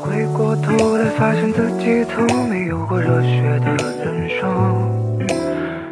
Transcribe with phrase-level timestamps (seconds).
[0.00, 5.28] 回过头来，发现自己从没有过热血的人生。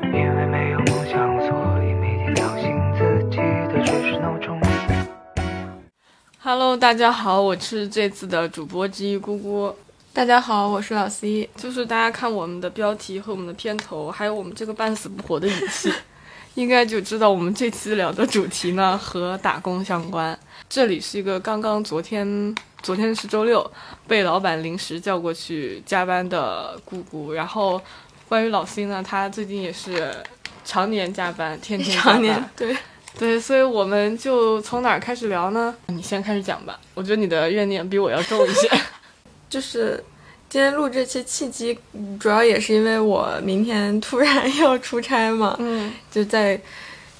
[0.03, 4.59] 因为没有梦想，所以每天叫醒自己的只是闹钟。
[6.41, 9.75] Hello，大家好，我是这次的主播之一姑姑。
[10.15, 11.47] 大家好，我是老 C。
[11.55, 15.93] 就是大家看我们的标题和我们的片头，还有我们这个半死不活的语气，
[16.55, 20.37] 应该就知道我们这期聊的主题呢和打工相关。
[20.67, 23.71] 这里是一个刚刚昨天，昨天是周六，
[24.07, 27.33] 被老板临时叫过去加班的姑姑。
[27.33, 27.81] 然后
[28.29, 30.15] 关于老 C 呢，他最近也是
[30.65, 32.77] 常年加班，天天加班常年 对，
[33.19, 35.75] 对，所以我们就从哪儿开始聊呢？
[35.87, 38.71] 你先开始讲吧，我觉得你的怨念比我要重一些。
[39.51, 40.03] 就是
[40.49, 41.79] 今天录这期契机，
[42.21, 46.61] 主要也是因为我明天突然要出差嘛，嗯，就在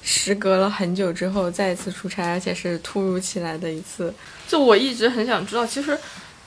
[0.01, 4.13] 时隔了很久之后再一次出差，而且是突如其来的一次。
[4.47, 5.97] 就我一直很想知道，其实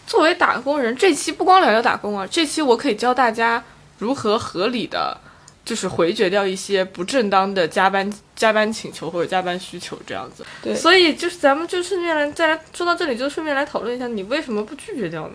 [0.06, 3.62] 作为打工人，这期不光聊聊打工啊，这期我可以教大家
[3.98, 5.16] 如何合理的，
[5.64, 10.44] 就是回绝掉一些不正当的加班加班请求或者加班需求这样子。
[10.62, 15.34] 对所以就是咱们就顺便来再来说到这里，就顺便来讨论一下，你为什么不拒绝掉呢？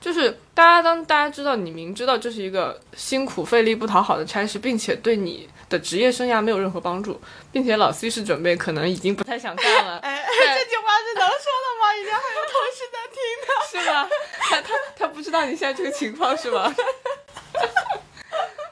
[0.00, 7.20] 就是大家当大家知道你明知道这是一个辛苦费力不讨好的差事，并且对你的职业生涯没有任何帮助，
[7.52, 9.98] 并且老 C 是准备可能已经不太想干了。
[9.98, 11.94] 哎，对这句话是能说的吗？
[11.94, 13.46] 已经还有同事在听呢。
[13.70, 14.08] 是吗？
[14.40, 16.74] 他他他不知道你现在这个情况是吗？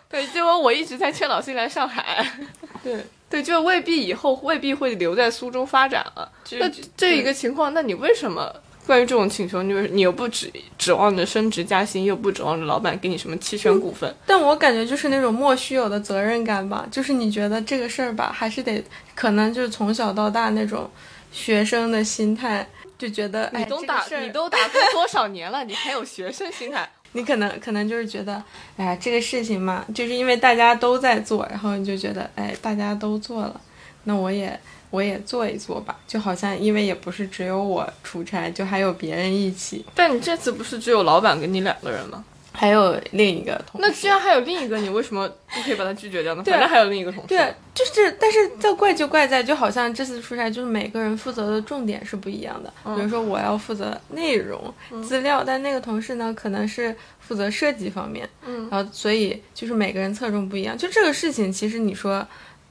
[0.09, 2.27] 对，结果我一直在劝老 C 来上海，
[2.83, 6.33] 对，对，就未必以后未必会留在苏州发展了。
[6.53, 14.15] 那这一个情况，那你为什么关于这种请求，你为你又不指指望着升职加薪，又不指望着老板给你什么期权股份？
[14.25, 18.83] 但我感觉就是那种莫须有的责任感吧，就是你觉得这个事儿吧，还是得
[19.15, 20.89] 可能就是从小到大那种
[21.33, 26.89] 学生的心态，就觉得哎，你都打这个你都打工多少年了， 你还有学生心态？
[27.13, 28.43] 你可能可能就是觉得，
[28.77, 33.61] 哎呀，这个事情嘛，就是因为大家都在做，然后你就觉得，哎，大家都做了，
[34.05, 34.59] 那我也
[34.97, 42.25] 我也做一做吧，就好像因为也不是只有我出差，就还有别人一起，但你这次不是只有老板跟你两个人吗？
[42.59, 43.87] 还有另一个同事。
[43.87, 46.41] 那既然还有另一个，你为什么不可以把他拒绝掉呢？
[46.47, 47.29] 对反正还有另一个同事。
[47.29, 52.73] 对，就是，但是这怪就怪在，就好像这次出差，就是每个人负责的重点是不一样的。
[52.97, 54.73] 比如说，我要负责内容、
[55.07, 58.27] 资料，但那个同事呢，可能是负责设计方面。
[58.47, 60.79] 嗯，然后所以就是每个人侧重不一样。
[60.79, 62.27] 就这个事情，其实你说，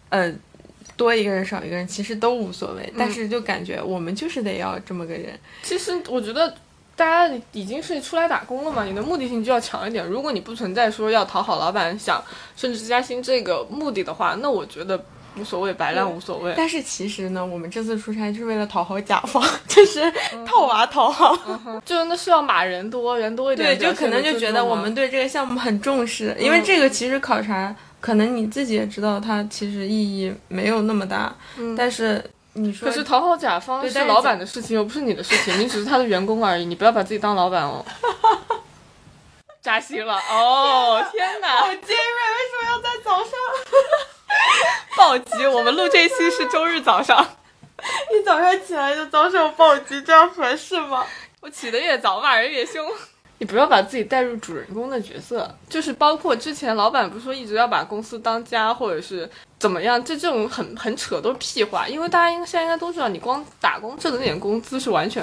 [0.09, 0.33] 呃，
[0.97, 2.93] 多一个人少一个人，其实都无所谓。
[2.97, 5.37] 但是就感觉我们就是得要这么个人。
[5.63, 6.53] 其实我觉得
[6.95, 10.05] 大家已经是出来打工了嘛，你的目的性就要强一点。
[10.05, 12.23] 如果你不存在说要讨好老板、想
[12.55, 15.03] 升职加薪这个目的的话，那我觉得
[15.37, 16.53] 无所谓，白烂无所谓。
[16.55, 20.09] 但是其实呢，我们这次出差就是为了讨好甲方， 就是
[20.45, 21.37] 套娃讨好。
[21.83, 31.35] 就那是要码人多，人多一点，对，就可能就觉得我们对这个项目很重视，因为这个其实考察，可能你自己也知道，它其实意义没有那么大，
[31.75, 32.23] 但是
[32.53, 37.83] 你说，可是讨好甲方是是老板的事情，又不是你的事情，你只是他的员工而已，你不要把自己当老板哦。
[39.59, 41.03] 扎心了哦！
[41.11, 43.31] 天哪，好尖锐，为什么要在早上？
[44.95, 45.47] 暴击！
[45.47, 47.27] 我们录这期是周日早上，
[48.13, 51.03] 一早上起来就遭受暴击，这样合适吗？
[51.41, 52.87] 我起得越早，骂人越凶。
[53.37, 59.29] 你不要把自己带入主人公的角色，就是包括之前老板不是说一直要把公司当家，或者是
[59.59, 61.87] 怎么样，这这种很很扯，都是屁话。
[61.87, 65.21] 因为大家应该现在应该都知道，你光打工挣的那点工资是完全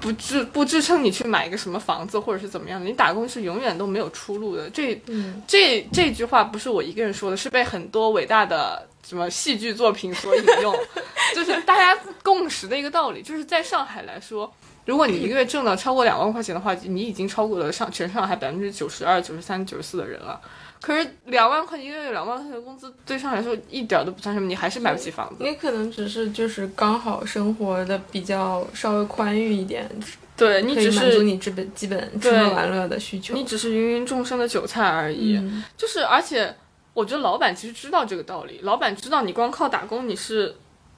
[0.00, 2.86] 不支不支撑你去买一个什么房子，或者是怎么样的。
[2.86, 4.68] 你打工是永远都没有出路的。
[4.70, 10.76] 这、嗯这这句话不是我一个人说的，是被很多伟大的什么戏剧作品所引用，
[11.34, 13.22] 就是大家共识的一个道理。
[13.22, 14.52] 就是在上海来说，
[14.86, 20.40] 如果你一个月挣到超过两万块钱的话，你已经超过了上全上海百分之九十二、九十三、九十四的人了。
[20.80, 25.36] 可是两万块一个月两万块钱的工资，对上海来说一点都不算什么，你还是买不起房子。
[25.40, 29.90] 你可能只是就是刚好生活的比较稍微宽裕一点，
[30.36, 33.34] 对你只是满足是你基本基本吃喝玩乐的需求。
[33.34, 35.36] 你只是芸芸众生的韭菜而已。
[35.36, 36.54] 嗯就是而且
[36.94, 40.54] 我觉得老板其实知道这个道理，老板知道你光靠打工你是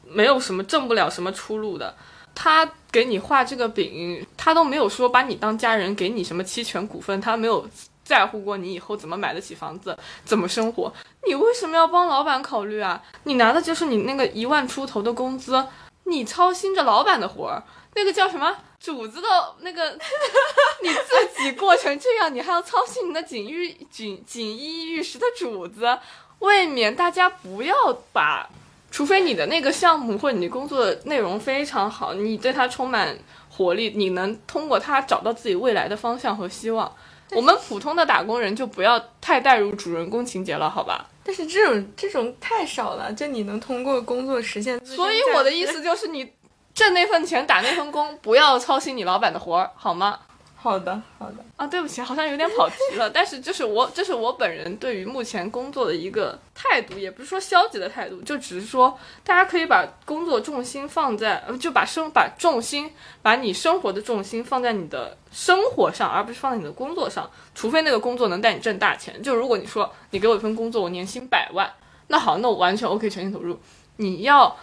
[0.06, 1.94] 没有什么挣不了什么出路的。
[2.34, 7.68] 他给你画这个饼，他都没有说把你当家人，给你什么期权股份，他没有
[8.04, 10.92] 在乎过你以后怎么买得起房子，怎么生活。
[11.26, 13.02] 你为什么要帮老板考虑啊？
[13.24, 15.66] 你拿的就是你那个一万出头的工资，
[16.04, 17.62] 你操心着老板的活儿，
[17.94, 18.56] 那个叫什么？
[18.80, 19.28] 主子的
[19.58, 19.90] 那个，
[20.82, 25.98] 你自己过成这样，你还要操心你的锦衣锦锦衣玉食的主子，
[26.38, 27.74] 未免大家不要
[28.12, 28.48] 把
[28.90, 33.16] 除非你的那个项目或者你工作的内容非常好，你对它充满
[33.50, 36.90] 活力，你能通过它找到自己未来的方向和希望。
[37.32, 41.06] 我们普通的打工人就不要太带入主人公情节了，好吧？
[41.22, 46.32] 但是这种这种太少了，就你能通过工作实现所以我的意思就是，你
[46.72, 50.18] 挣那份钱打那份工，不要操心你老板的活儿，好吗？
[50.60, 53.08] 好的好的，啊，对不起，好像有点跑题了。
[53.08, 67.30] 但是就是我，这是我本人对于目前工作的一个态度，也不是说消极的态度，就只是说大家可以把工作重心放在，就把生把重心，把你生活的重心放在你的生活上，而不是放在你的工作上。
[67.54, 69.22] 除非那个工作能带你挣大钱。
[69.22, 71.72] 就如果你说你给我一份工作，我年薪百万，
[72.08, 73.60] 那好，那我完全 OK，全心投入。
[73.98, 74.56] 你要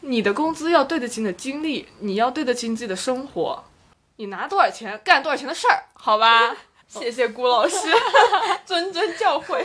[0.00, 3.62] 你的工资要对得起你的精力，你要对得起你自己的生活。
[4.16, 6.56] 你拿多少钱干多少钱的事儿，好吧？
[6.86, 7.76] 谢谢顾老师
[8.66, 9.64] 谆谆教诲。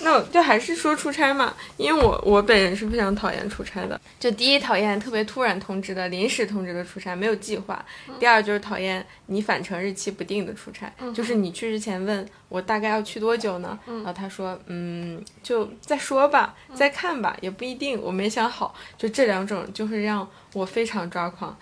[0.00, 3.98] 那我就还是说出差嘛，因为我我本人是非常讨厌出差的。
[4.20, 7.74] 就第一讨厌特别突然通知的、临时通知的出差，没有计划；
[8.20, 18.74] 第二就是讨厌你返程日期不定的出差，就是你去之前问我大概要去多久呢，然后他说嗯就再说吧，再看吧，也不一定，我没想好。
[18.98, 21.58] 就这两种就会让我非常抓狂。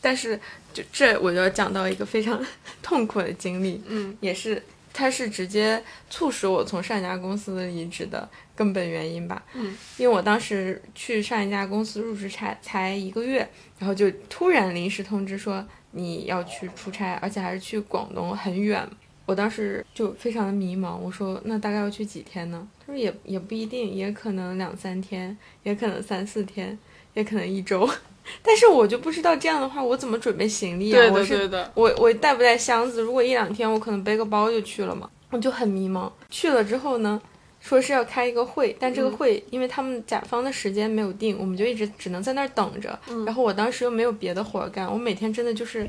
[0.00, 0.38] 但是
[0.72, 2.44] 就这我就要讲到一个非常
[2.82, 4.62] 痛苦的经历，嗯，也是
[4.92, 9.42] 它是直接促使我从上一家公司离职的根本原因吧。
[9.54, 13.48] 嗯，因为我当时去上一家公司入职才才一个月，
[13.78, 18.88] 然后就突然临时通知说你要去出差，而且还是去广东很远。
[19.26, 22.66] 我当时就非常的迷茫，我说那大概要去几天呢？
[22.80, 26.78] 他说也也不一定，也可能两三天，也可能三四天，
[27.12, 27.86] 也可能一周。
[28.42, 30.96] 但是我就不知道这样的话，我怎么准备行李啊？
[30.96, 33.02] 对我是的对的，我我带不带箱子？
[33.02, 36.10] 如果一两天，我可能背个包就去了嘛，我就很迷茫。
[36.30, 37.20] 去了之后呢，
[37.60, 42.98] 说是要开一个会，但这个会、因为他们甲方的时间没有定，我们就一直只能在那儿等着。
[43.26, 45.88] 然后我当时又没有别的活儿干，我每天真的就是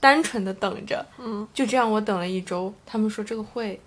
[0.00, 1.04] 单纯的等着。
[1.18, 3.80] 嗯，就这样我等了一周，他们说这个会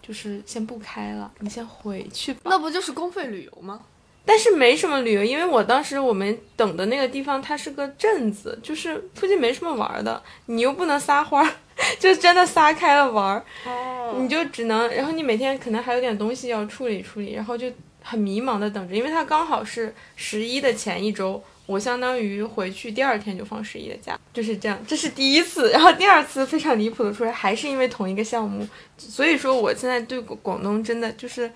[0.00, 2.40] 就是先不开了，你先回去吧。
[2.44, 3.80] 那不就是公费旅游吗？
[4.24, 11.52] 但是没什么旅游，因为我当时我们等的那个地方它是个镇子，就是附近没什么玩儿的，你又不能撒欢儿，
[11.98, 14.14] 就真的撒开了玩儿，哦。
[14.18, 17.66] 你就只能，然后你每天可能还有点东西要处理处理，然后就
[18.02, 31.50] 很迷茫的等着，因为它刚好是十一的前一周，我相当于回去第二天就放十一的假，就是这样，这是第一次，然后第二次非常离谱的出来，还是因为同一个项目，所以说我现在对广广东真的就是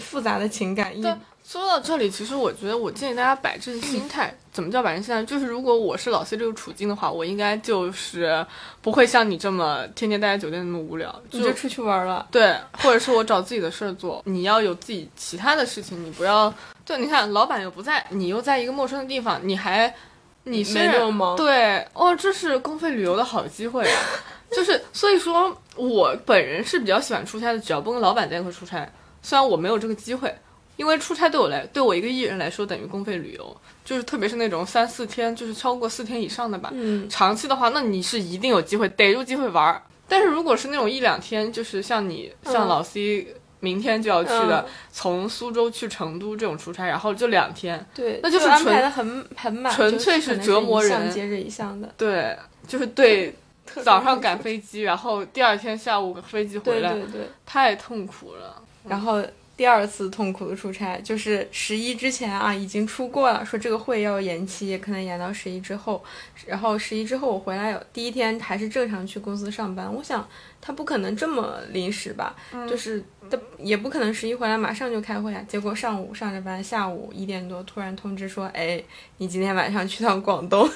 [0.00, 1.12] 复杂的情感一对
[1.46, 4.32] 说到这里，其实我觉得我建议大家摆正心态。
[4.52, 5.22] 怎么叫摆正心态？
[5.24, 8.44] 就是如果我是老 C 这个处境的话，我应该就是
[8.80, 12.26] 不会像你这么天天待在酒店那么无聊，你就出去玩了。
[12.30, 14.22] 对，或者是我找自己的事儿做。
[14.26, 16.52] 你要有自己其他的事情，你不要
[16.84, 16.98] 对。
[16.98, 19.92] 你看，老板又不在，你又在一个陌生的地方，你还
[20.44, 23.98] 你是没然那么忙对哦，这是公费旅游的好机会啊！
[24.52, 28.88] 就是所以说我本人是比较喜欢出差的，只要不跟老板在一块出差。
[29.22, 30.34] 虽然我没有这个机会，
[30.80, 33.54] 因为出差对我来，对我一个艺人来说等于公费旅游，
[33.84, 36.70] 就是特别是那种三四天，就是超过四天以上的吧。
[36.72, 39.82] 嗯，长期的话，那你是一定有机会逮住机会玩儿。
[40.08, 43.26] 但是如果是那种一两天，就是像你像老 C
[43.60, 51.92] 明天就要去的，嗯从苏州去成都这种出差，然后就两天，对，那就是纯安排的很很满，纯粹就是折磨一项人接着一项的。
[51.98, 52.34] 对，
[52.66, 53.34] 就是对
[53.84, 58.62] 早上赶飞机，然后第二天下午飞机回来，对对对，太痛苦了。
[58.88, 59.22] 然后
[59.60, 66.02] 第二次痛苦的出差就是十一之前啊，已经出过了，说这个会要延期，也可能延到十一之后。
[66.46, 70.26] 然后十一之后我回来有第一天还是正常去公司上班，我想
[70.62, 72.34] 他不可能这么临时吧，
[72.66, 75.44] 就是他也不可能十一回来马上就开会啊。
[75.46, 78.82] 结果上午上着班，下午一点多突然通知说，哎，
[79.18, 80.66] 你今天晚上去趟广东。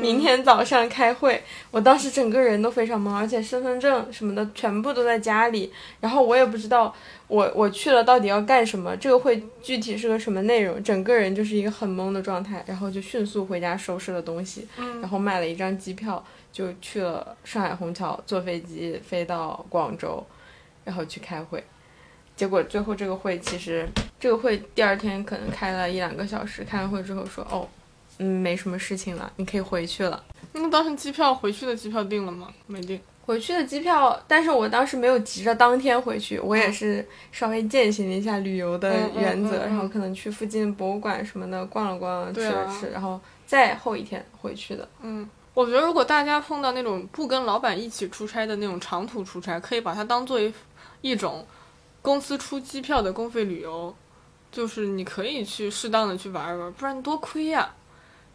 [0.00, 6.94] 明天早上开会，我当时整个人都非常懵，而且身份证什么的全部都在家里，然后我也不知道
[7.28, 14.66] 我我去了到底要干什么，这个会具体是个什么内容，整个人就是一个很懵的状态，然后就迅速回家收拾了东西，
[15.00, 20.24] 然后买了一张机票，就去了上海虹桥，坐飞机飞到广州，
[20.84, 21.62] 然后去开会。
[22.34, 23.86] 结果最后这个会其实
[24.18, 27.68] 这个会第二天可能开了一两个小时，开完会之后说哦，
[28.20, 30.22] 嗯，没什么事情了，你可以回去了。
[30.52, 32.48] 那当时机票回去的机票定了吗？
[32.66, 33.00] 没定。
[33.22, 44.88] 回去的机票，但是我当时没有急着当天回去，我也是稍微践行了一下旅游的原则，嗯嗯嗯嗯然后可能去附近博物馆什么的逛了逛，吃了吃，然后再后一天回去的。
[45.02, 50.52] 嗯，我觉得如果大家碰到那种不跟老板一起出差的那种长途出差，可以把它当做一
[51.00, 51.46] 一种
[52.02, 53.94] 公司出机票的公费旅游，
[54.50, 57.72] 就是你可以去适当的去玩一玩，不然多亏呀、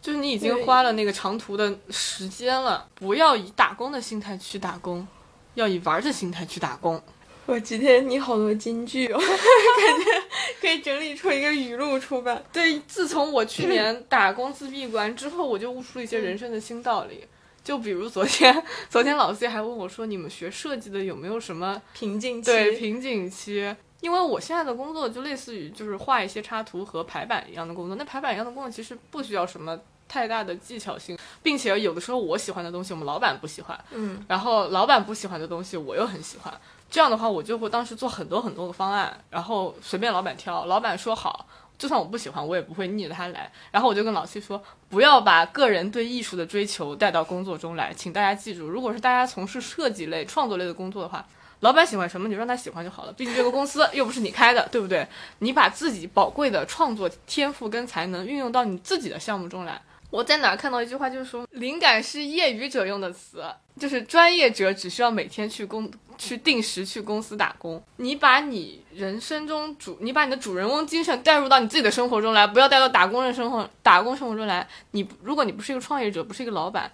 [0.05, 5.07] 就是你已经花了那个长途的时间了，不要以打工的心态去打工，
[5.55, 7.01] 要以玩的心态去打工。
[7.47, 10.23] 我今天你好多金句哦， 感觉
[10.61, 12.43] 可以整理出一个语录出版。
[12.53, 17.25] 对，自从我去年打工自闭关之后，我就悟出了一些人生的新道理。
[17.63, 29.75] 就比如昨天， 昨天老 C 还问我说：“你们学设计的有没有什么瓶颈期，对瓶颈期？”因为我现在的工作就类似于就是画一些插图和排版一样的工作，那排版一样的工作其实不需要什么
[30.07, 36.53] 太大的技巧性，并且有的时候我喜欢的东西我们老板不喜欢，嗯，然后老板不喜欢的东西我又很喜欢，
[36.89, 41.47] 这样的话我就会当时做很多很多个方案，然后随便老板挑，老板说好。
[41.77, 43.51] 就算我不喜欢，我也不会逆着他来。
[43.69, 47.93] 然后我就跟老七说，不要把个人对艺术的追求带到工作中来。
[47.93, 51.25] 请大家记住，如果是大家从事设计类、创作类的工作的话，
[51.59, 53.11] 老板喜欢什么，你就让他喜欢就好了。
[53.11, 55.05] 毕竟这个公司又不是你开的，对不对？
[55.39, 59.81] 你把自己宝贵的创作天赋跟才能运用到你自己的项目中来。
[60.09, 63.43] 我在哪看到一句话，就是说，灵感是业余者用的词，
[63.77, 67.83] 就是专业者只需要每天去公去定时去公司打工。
[67.97, 74.65] 你把你人生中主，你把你的主人翁精神带入到你自己的生活中来，不要带到打工人生活打工生活中来。
[74.91, 76.89] 你如果你不是一个创业者，不是一个老板，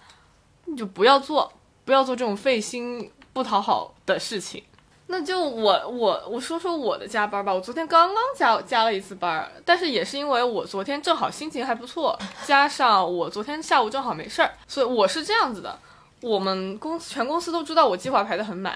[0.64, 1.52] 你就不要做，
[1.84, 4.64] 不要做这种费心不讨好的事情。
[5.12, 7.52] 那就我我我说说我的加班吧。
[7.52, 15.78] 我昨天刚刚加加了一次班，但是也是因为我昨天正好心情还不错，加上我昨天下午正好没事儿，所以我是这样子的。
[16.22, 18.74] 我们公司全公司都知道我计划排得很满，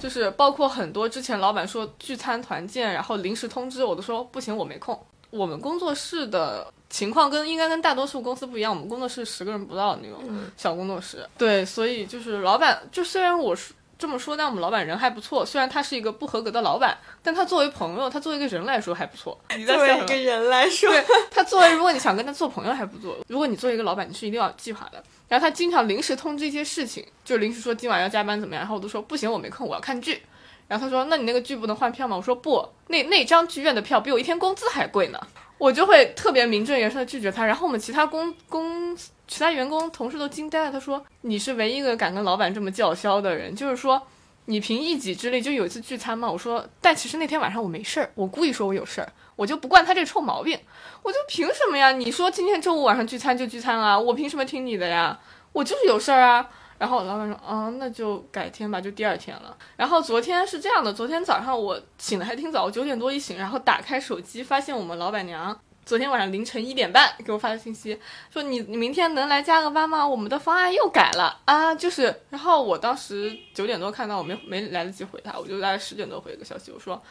[0.00, 5.00] 就是包括很多之前老板说聚餐团建，然后临时通知我都说不行，我没空。
[5.30, 10.18] 我们工作室的情况跟应该跟大多数公司不一样，我们工作室十个人不到的那种
[10.56, 11.24] 小工作室。
[11.36, 15.44] 对，所以就是老板，就虽然我是这么说，但我们老板人还不错。
[15.44, 19.36] 虽然他是一个不合格的老板，但他作为朋友，他作为一个人来说还不错。
[19.56, 25.02] 你作为一个人来说，对他作为，如果你想跟他做朋友还不错，如果你作为一个老板，你是一定要有计划的。
[25.26, 30.22] 然后他经常临时通知一些事情，就临时说今晚要加班怎么样，然后我都说不行，我没空，我要看剧。
[30.68, 32.16] 然后他说那你那个剧不能换票吗？
[32.16, 35.18] 我说不，那那张剧院的票比我一天工资还贵呢。
[35.58, 37.44] 我就会特别名正言顺的拒绝他。
[37.44, 38.96] 然后我们其他公公
[39.28, 44.02] 其他员工同事都惊呆了，他说你是唯一一个敢跟老板这么叫嚣的人，就是说。
[44.50, 46.26] 你凭一己之力就有一次聚餐吗？
[46.26, 50.58] 我说，但其实那天晚上我没事儿，我故意说我有事儿，我就不惯他这臭毛病。
[51.02, 51.92] 我就凭什么呀？
[51.92, 55.20] 你说今天周五晚上聚餐就聚餐啊，我凭什么听你的呀？
[55.52, 56.48] 我就是有事儿啊。
[56.78, 59.54] 然后老板说，嗯，那就改天吧，就第二天了。
[59.76, 67.98] 然后昨天是这样的，昨天早上我醒的还挺早，我九点多一醒，然后打开手机，发现我们老板娘昨天晚上凌晨一点半给我发的信息，
[68.30, 70.06] 说你你明天能来加个班吗？
[70.06, 72.14] 我们的方案又改了啊，就是。
[72.28, 77.02] 然后我当时九点多看到，我没没来得及回他，我就大概十点多回了个消息，我说，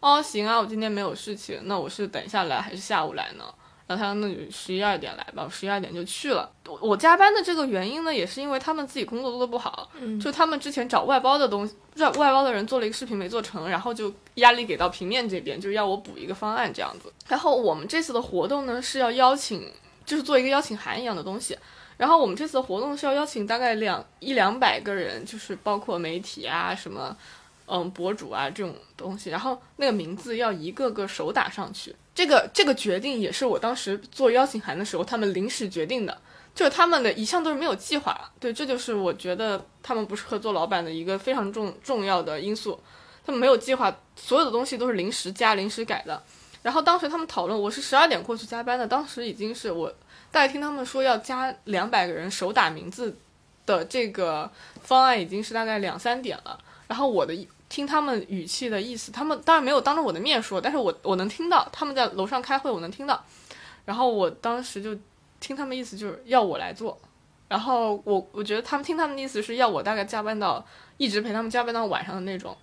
[0.00, 3.44] 哦行啊，我今天没有事情，那我是等一下来还是下午来呢？
[3.86, 6.50] 然后他说那就十一二点来吧，我十一二点就去了。
[6.66, 17.12] 我我加班的这个原因呢，也是因为他们自己工作做的不好，嗯就他们之前找外包的东西，外外包的人做了一个视频没做成，然后就压力给到平面这边，就要我补一个方案这样子。
[17.28, 19.70] 然后我们这次的活动呢是要邀请，
[20.04, 21.56] 就是做一个邀请函一样的东西。
[21.96, 27.16] 然后我们这次的活动是要邀请大概两一两百个人，就是包括媒体啊什么。
[27.68, 31.92] 嗯，博主啊这种东西，然后那个名字要一个个手打上去。
[32.16, 36.18] 这个这个决定也是我当时做邀请函的时候，他们临时决定的，
[36.54, 38.18] 就是他们的一向都是没有计划。
[38.40, 42.80] 对，这就是我觉得他们不适合做老板的一个非常重重要的因素。
[43.26, 46.22] 他们没有计划，所有的东西都是临时加、临时改的。
[46.62, 49.92] 然后当时他们讨论，我是十二点过去加班的，当时已经是我
[50.32, 53.14] 大概听他们说要加两百个人手打名字
[53.66, 56.58] 的这个方案，已经是大概两三点了。
[56.88, 57.34] 然后我的
[57.68, 63.22] 听他们语气的意思，他们当然没有当着我的面说，但是我我能听到他们在楼上开会，我能听到。
[63.84, 64.96] 然后我当时就
[65.40, 66.98] 听他们意思就是要我来做，
[67.48, 70.64] 然后我我觉得他们听他们的意思是要我大概加班到
[70.96, 72.56] 一直陪他们加班到晚上的那种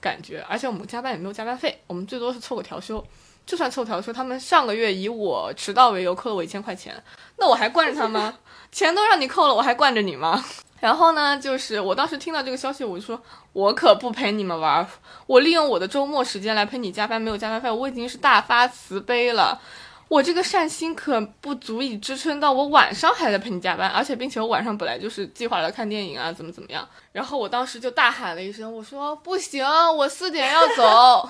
[0.00, 3.04] 感觉，而且我们加班也没有加班费，我们最多是凑个调休。
[3.46, 7.02] 就算凑调休，他们上个月以我迟到为由扣了我一千块钱，
[7.36, 8.38] 那我还惯着他吗？
[8.70, 10.44] 钱都让你扣了，我还惯着你吗？
[10.80, 13.20] 然后呢，就是我当时听到这个消息，我就说，
[13.52, 14.86] 我可不陪你们玩儿，
[15.26, 19.60] 我利用我的周末时间来陪你加班，没有加班费，我已经是大发慈悲了。
[20.08, 26.84] 我这个善心可不足以支撑到我晚上还在陪你加班，而且并且我晚上本来就是计划了看电影啊，怎么怎么样。
[27.12, 29.64] 然后我当时就大喊了一声，我说不行，
[29.96, 31.28] 我四点要走。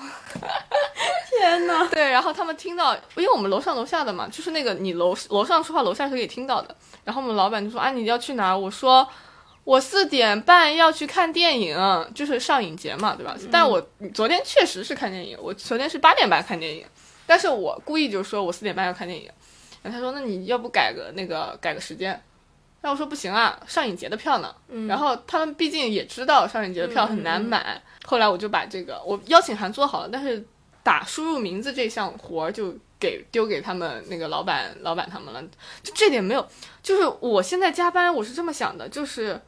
[1.29, 1.85] 天哪！
[1.89, 6.75] 对，然后他们听到，因为我们楼上楼下的嘛，就是那个你楼楼上说话，楼下是可以听到的。
[7.03, 8.57] 然后我们老板就说啊，你要去哪儿？
[8.57, 9.07] 我说
[9.63, 11.77] 我四点半要去看电影，
[12.15, 13.37] 就是上影节嘛，对吧？
[13.51, 13.81] 但我
[14.13, 16.85] 昨天确实是看电影，我昨天是八点半看电影。
[17.27, 19.29] 但是我故意就说我四点半要看电影，
[19.81, 22.09] 然后他说那你要不改个那个改个时间，
[22.81, 24.53] 然后我说不行啊，上影节的票呢。
[24.67, 30.43] 嗯然后他们毕竟也知道上影节的票很难买，后来我就把这个我邀请函做好了，但是
[30.83, 35.41] 打输入名字这项活儿就给丢给他们那个老板老板他们了，
[35.81, 36.45] 就这点没有，
[36.83, 39.39] 就是我现在加班我是这么想的，就是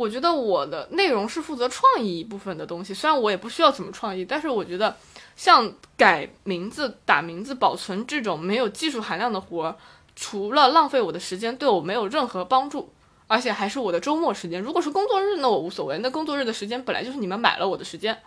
[0.00, 4.96] 我觉得我的内容是负责创意一部分的东西，虽然我也不需要怎么创意，但是我觉得
[5.36, 9.76] 像改名字、打名字、保存这种没有技术含量的活儿，
[10.16, 12.90] 除了浪费我的时间，对我没有任何帮助。
[13.26, 14.62] 而且还是我的周末时间。
[14.62, 15.98] 如果是工作日，那我无所谓。
[15.98, 18.22] 那工作日的时间本来就是你们买了我的时间，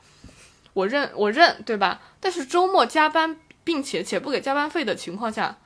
[0.73, 1.99] 我认我认，对吧？
[2.19, 5.57] 但是周末加班，并且且不给加班费的情况下，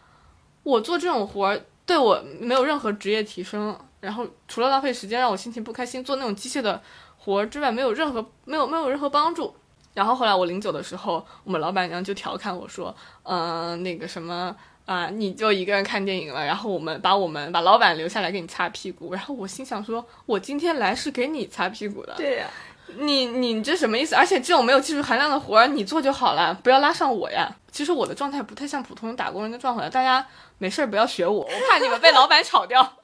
[0.63, 3.77] 我做这种活儿对我没有任何职业提升。
[3.99, 6.81] 然后除了浪费时间，让我心情不开心，做那种机械的
[7.17, 9.55] 活儿之外，没有任何没有没有任何帮助。
[9.93, 14.55] 然后后来我临走的时候，我们老板娘就调侃我说：“嗯、那个什么。”
[14.87, 22.47] 啊，你就一个人看电影了，然后我们把我们把老板留下来给你擦屁股，然后我心想说，我今天来是给你擦屁股的，对呀、
[22.95, 24.15] 你你这什么意思？
[24.15, 27.53] 而且这种没有技术含量的活儿你做就好了，不要拉上我呀。
[27.69, 30.25] 其实我的状态不太像普通打工人的状态，大家
[30.57, 32.96] 没事儿不要学我，我怕你们被老板炒掉。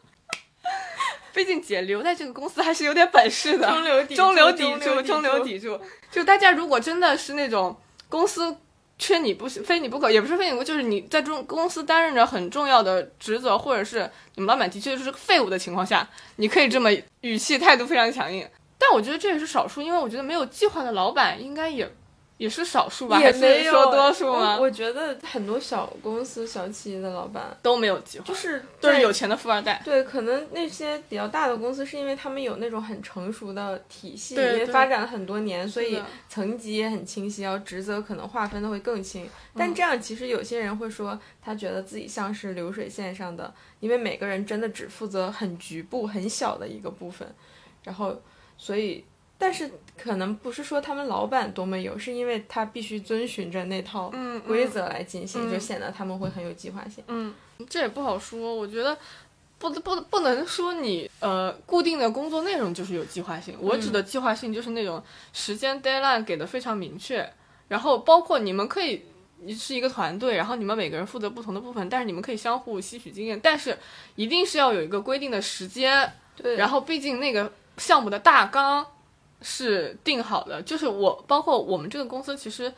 [1.34, 5.82] 毕竟姐留在这个公司还是有点本事的，中流砥柱中流砥柱，中流砥柱砥柱。
[6.12, 7.75] 就大家如果真的是那种
[8.08, 8.56] 公司
[9.00, 16.90] 缺你不非你不可，也不是非你不可，就是你在中公司担任着很重要的职责，或者是你们老板的确就是个废物的情况下，你可以这么
[17.22, 18.48] 语气态度非常强硬。
[18.78, 21.90] 但我觉得这也是少数，因为我觉得没有计划的老板应该也
[22.38, 24.58] 也是少数吧，也没有说多数吗？
[24.58, 29.82] 我我觉得很多小公司、小企业的老板都没有机会，就是在都是有钱的富二代。
[29.86, 39.25] 对，可能那些比较大的公司是因为他们有那种很成熟的体系，对因为发展了很多年，所以层级也很清晰，然后职责可能划分的会更清。
[39.25, 47.28] 嗯但这样其实有些人会说，他觉得自己像是流水线上的，因为每个人真的只负责很局部、很小的一个部分，
[47.84, 48.20] 然后
[48.58, 49.06] 所以。
[49.43, 49.69] 但是
[50.01, 57.03] 可能不是说他们老板多么有，是因为他必须遵循着那套嗯，规则来进行，嗯就显得他们会很有计划性。
[57.10, 57.36] 嗯，
[57.69, 58.56] 这也不好说。
[58.56, 58.97] 我觉得
[59.60, 63.53] 不不不能说你呃固定的工作内容就是有计划性。
[63.60, 65.03] 我指的计划性就是那种
[65.34, 67.29] 时间 deadline 给的非常明确，
[67.67, 69.03] 然后包括你们可以。
[69.45, 73.77] 你是一个团队，然后你们每个人负责不同的部分，但是你们可以相互吸取经验，但是
[74.15, 78.86] 一定是要有一个规定的时间，对，然后毕竟那个项目的大纲
[79.43, 82.73] 是定好的，就是我包括我们这个公司，其实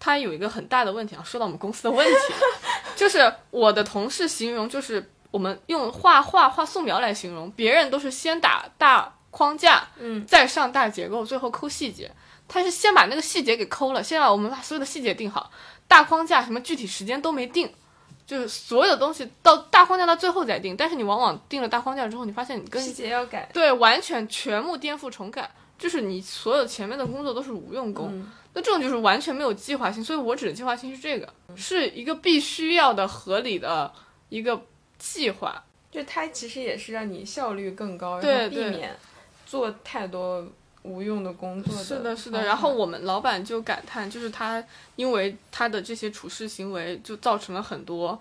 [0.00, 1.22] 它有一个很大的问题啊。
[1.24, 2.34] 说到我们公司的问题，
[2.96, 12.10] 就是我的同事形容，就是我们用画画画素描来形容，别人都是先打大框架，嗯，再上大结构，最后抠细节。
[12.48, 15.50] 他是先把那个细节给抠了，先把我们把所有的细节定好，
[15.86, 17.72] 大框架什么具体时间都没定。
[18.26, 23.48] 就是所有的东西到大框架到最后再定，但是你往往定了大框架之后，你发现你跟细节要改。
[23.54, 28.10] 对，完全全部颠覆重改，就是你所有前面的工作都是无用功。
[28.12, 33.92] 嗯那这种就是完全没有计划性，所以我指的计划性是这个，是一个必须要的合理的
[34.30, 34.60] 一个
[34.98, 35.62] 计划。
[35.92, 38.96] 就它其实也是让你效率更高，对然后避免
[39.46, 40.44] 做太多
[40.82, 42.42] 无用的工作是的，是的。
[42.44, 44.64] 然后我们老板就感叹，就是他
[44.96, 48.18] 因为他的这些处事行为，就造成了很多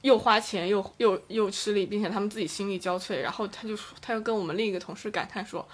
[0.00, 3.20] 又花钱又又又吃力，并且他们自己心力交瘁。
[3.20, 5.66] 然后他就说，他又跟我们另一个同事感叹说：“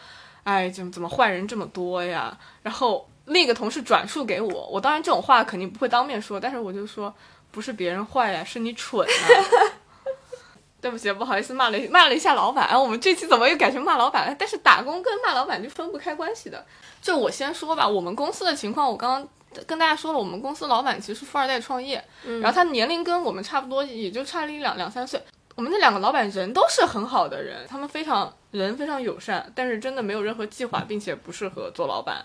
[0.44, 7.14] 哎，怎么怎么坏人这么多呀？”然后另一个同事转述给我，我当然这种话肯定不会当面说，但是我就说，
[7.50, 9.26] 不是别人坏呀，是你蠢啊。
[10.83, 12.66] 对不起，不好意思，骂了骂了一下老板。
[12.66, 14.35] 哎，我们这期怎么又改成骂老板了？
[14.37, 16.66] 但是打工跟骂老板就分不开关系的。
[17.00, 22.05] 就我先说吧，我们公司的情况，我刚刚跟大家说了，我们公司老板其实是富二代创业，
[22.40, 25.22] 然后他年龄跟我们差不多，也就差了一两两三岁。
[25.55, 32.25] 我们那两个老板人都是很好的人，他们非常人非常友善，但是真的没有任何计划，并且不适合做老板。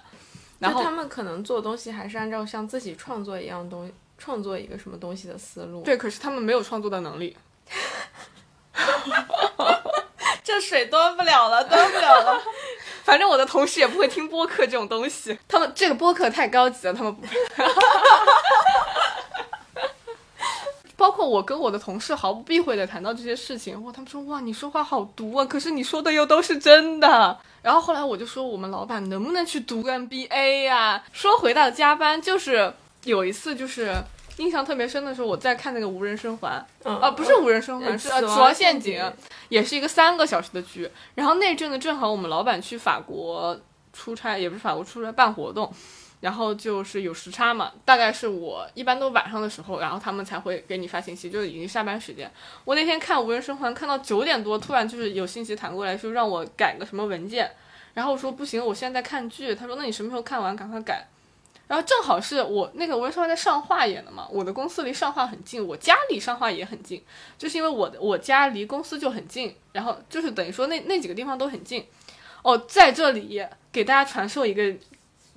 [0.60, 7.38] 然后他们可能做东西还是按照像自己创作一样东创作一个什么东西的思路。，对，可是他们没有创作的能力。
[10.44, 12.42] 这水端不了了，端不了了。
[13.04, 17.38] 反正我的同事也不会听播客这种东西，他们这个播客太高级了，他们不配。
[20.98, 27.38] 包括我跟我的同事毫不避讳的谈到这些事情，哇，他们说哇你说话好毒啊，可是你说的又都是真的。
[27.62, 33.94] 然后后来我就说我们老板能不能去读个 MBA 呀、说回到加班，就是有一次就是
[34.38, 39.00] 印象特别深的时候，我在看那个无人生还，嗯啊，不是无人生还，呃是呃死亡陷阱，
[39.50, 40.90] 也是一个三个小时的剧。
[41.14, 43.60] 然后那阵子正好我们老板去法国
[43.94, 45.72] 出差，也不是法国出差办活动，
[46.20, 52.32] 然后就是有时差嘛，大概是我一般都晚上的时候，然后他们才会给你发信息，就是已经下班时间。
[52.66, 57.52] 我那天看无人生还，看到九点多，突然就是有信息弹过来，说让我改个什么文件，
[57.94, 59.54] 然后我说不行，我现在在看剧。
[59.54, 61.06] 他说那你什么时候看完，赶快改。
[61.68, 67.04] 然后正好是我那个无人生还在上画演的嘛，我的公司离上画很近，我家离上画也很近，
[67.38, 71.86] 就是因为我的我家离公司就很近，然后就是等于说那那几个地方都很近。
[72.42, 74.74] 哦，在这里给大家传授一个。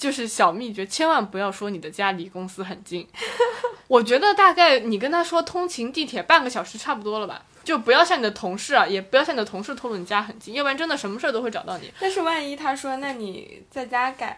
[0.00, 3.06] 就是小秘诀，千万不要说你的家离公司很近。
[3.86, 11.92] 我觉得大概你跟他说通勤地铁半个小时差不多了吧，就不要向你的同事啊，也不要向你的同事透露你家很近，要不然真的什么事儿都会找到你。
[12.00, 14.34] 但是万一他说，那你在家改，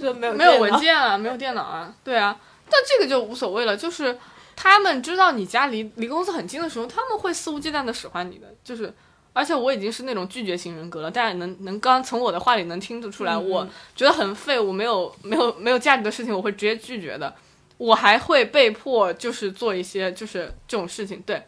[0.00, 3.76] 就没有没有文件啊，没有电脑啊，对啊，但这个就无所谓了。
[3.76, 4.18] 就是
[4.56, 8.94] 他们知道你家离离公司很近的时候，他们会肆无忌惮的使唤你的，就是。
[9.34, 17.34] 而且我已经是那种拒绝型人格了，大家能能刚从我的话里能听得出来，我觉得很废，我没有没有没有价值的事情，我会直接拒绝的。
[17.76, 21.42] 我还会被迫就是做一些就是这种事情，对。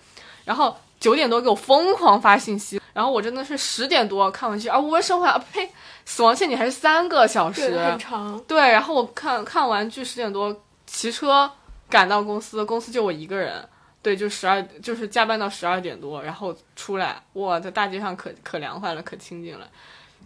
[0.44, 5.70] 然后九点多给我疯狂发信息，然后我真的是十点多看完剧啊，无人生还啊呸，
[6.04, 8.36] 死亡陷阱还是三个小时，很长。
[8.48, 11.48] 对，然后我看看完剧十点多骑车
[11.88, 13.64] 赶到公司，公司就我一个人。
[14.06, 19.68] 对，就十二，就是加班到十二点多，然后出来，哇，在大街上可可凉快了，可清静了，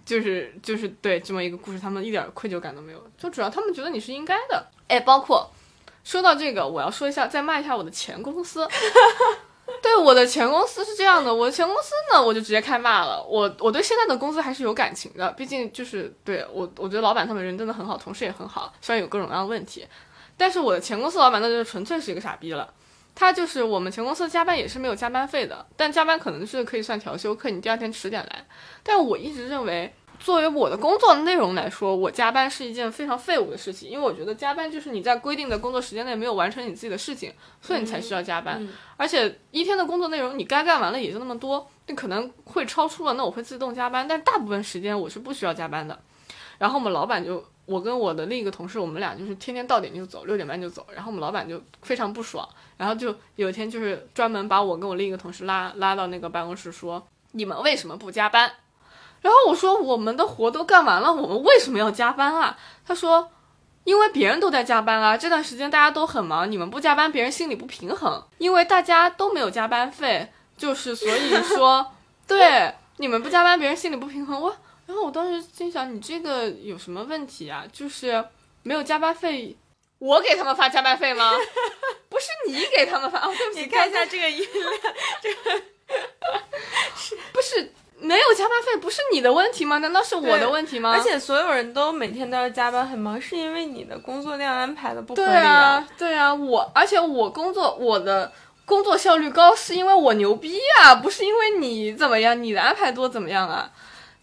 [0.05, 4.67] 就是就是对这么一个故事，他们一点愧疚感都没有，就主要他们觉得你是应该的。
[4.87, 5.51] 哎，包括
[6.05, 8.69] 说到这个，我要说一下，再骂一下我的前公司。
[9.83, 13.25] 对，我的前公司是这样的，我的前公司呢，我就直接开骂了。
[13.25, 19.87] 我我对现在的公司还是有感情的，毕竟就是对我，我觉得老板他们人真的很好，同事也很好，虽然有各种各样的问题，
[20.37, 22.71] 但是我的前公司老板那就是纯粹是一个傻逼了。
[23.15, 28.45] 他就是我们前公司加班也是没有加班费的，但加班可能是可以算调休可，你第二天迟点来。
[28.83, 38.67] 但我一直认为，作为我的工作内容来说，我加班是一件非常废物的事情，因为我觉得加班就是你在规定的工作时间内没有完成你自己的事情，所以你才需要加班。
[38.97, 45.99] 而且一天的工作内容你该干完了也就那么多，你可能会超出了，那我会自动加班，但大部分时间我是不需要加班的。
[46.59, 47.45] 然后我们老板就。
[47.71, 50.85] 我跟我的另一个同事，我们俩就是天天到点就走，六点半就走。
[50.93, 58.51] 然后我们老板就非常不爽，然后就有一天就是专门把我跟我另一个同事拉拉到那个办公室说：“你们为什么不加班？”
[59.23, 63.31] 然后我说：“我们的活都干完了，我们为什么要加班啊？”他说
[63.85, 68.21] ：“因为别人都在加班啊，这段时间大家都很忙，你们不加班，别人心里不平衡。
[68.39, 71.93] 因为大家都没有加班费，就是所以说，
[72.27, 74.57] 对你们不加班，别人心里不平衡。”我。
[74.91, 77.65] 然后我当时心想，你这个有什么问题啊？
[77.73, 78.25] 就是
[78.65, 79.57] 没有加班费，
[80.01, 81.33] 我给他们发加班费吗？
[82.11, 84.73] 不是你给他们发哦，对不起，你看一下这个音量，
[85.23, 85.63] 这个
[86.97, 88.77] 是 不是没有加班费？
[88.81, 89.79] 不是你的问题吗？
[89.79, 90.91] 难道是我的问题吗？
[90.93, 95.89] 而且所有人都每天都要加班，很忙，是因为你的工作量安排的不合理啊？
[95.97, 98.33] 对啊，我而且我工作我的
[98.65, 103.71] 工作效率高，是因为我牛逼啊，不是因为你怎么样，你的安排多怎么样啊？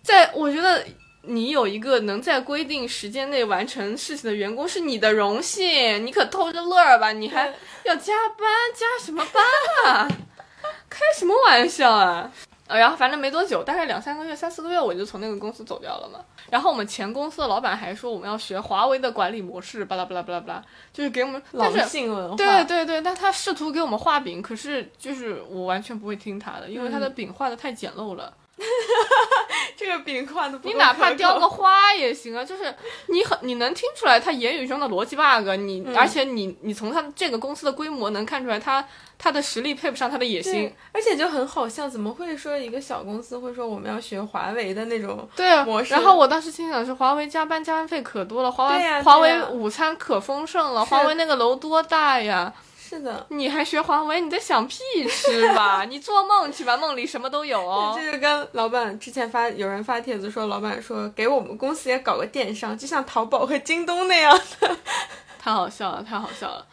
[0.08, 0.86] 在我觉得，
[1.24, 7.12] 你有一个能在规定时间内完成事情的员工是你的荣幸，你可偷着乐儿吧？
[7.12, 10.08] 你还要加班，加什么班啊？
[10.90, 12.32] 开什么玩笑啊！
[12.70, 16.20] 然后反正没多久，大概两三个月、三四个月，我就从那个公司走掉了嘛。
[16.50, 22.38] 然后我们前公司的老板还说我们要学华为的管理模式，巴拉巴拉巴拉巴拉，就是给我们狼性文化。
[22.38, 28.34] 对对对，但他试图给我们画饼，可是就是我完全不会听他的，因为他的饼画的太简陋了。
[29.78, 32.44] 这个饼画的，你哪怕雕个花也行啊。
[32.44, 32.74] 就是
[33.08, 38.84] 你很你能听出来他言语中的逻辑 bug，你而且你你从他这个公司的规模能看出来他
[39.20, 45.94] 他的实力配不上他的野心，而且就很好笑，怎么会说一个小公司会说我们要学华为的那种对啊模式？
[45.94, 52.52] 然后我当时心想是华为加班加班费可多了，华为华为午餐可丰盛了，华为那个楼多大呀？
[52.88, 54.22] 是的，你还学华为？
[54.22, 54.78] 你在想屁
[55.10, 55.84] 吃吧？
[55.84, 57.94] 你做梦去吧，梦里什么都有哦。
[58.00, 64.78] 这就跟老板之前发有人发帖子说，老板说给我们公司也搞个电商，就像淘宝和京东那样的，
[65.38, 66.66] 太好笑了，太好笑了。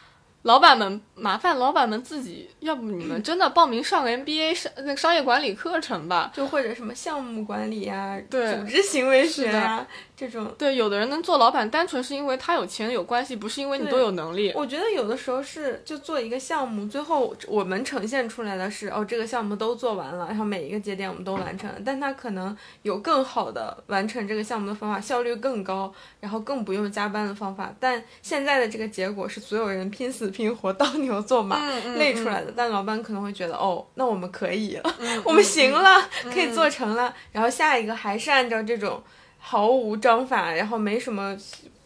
[0.43, 9.87] 老板们，麻烦老板们自己，要不你们真的报名上个 MBA 商那商业管理课程吧，就或者什么项目管理呀，对，组织行为学啊。
[10.17, 14.53] 这种对，有的人能做老板，单纯是因为他有钱有关系，不是因为你都有能力。
[14.55, 21.77] 我觉得有的时候是就做一个项目，最后我们呈现出来的是哦，这个项目都做完了，然后每一个节点我们都完成了。
[21.85, 27.75] 但他可能有更好的完成这个项目的方法，效率更高，然后更不用加班的方法。
[27.81, 31.59] 但现在的这个结果是所有人拼死拼活、当牛做马
[31.97, 32.53] 累出来的。
[32.57, 37.13] 但老板可能会觉得哦，那我们可以了， 我们行了，可以做成了。
[37.33, 39.03] 然后下一个还是按照这种。
[39.47, 41.37] 毫无章法，然后没什么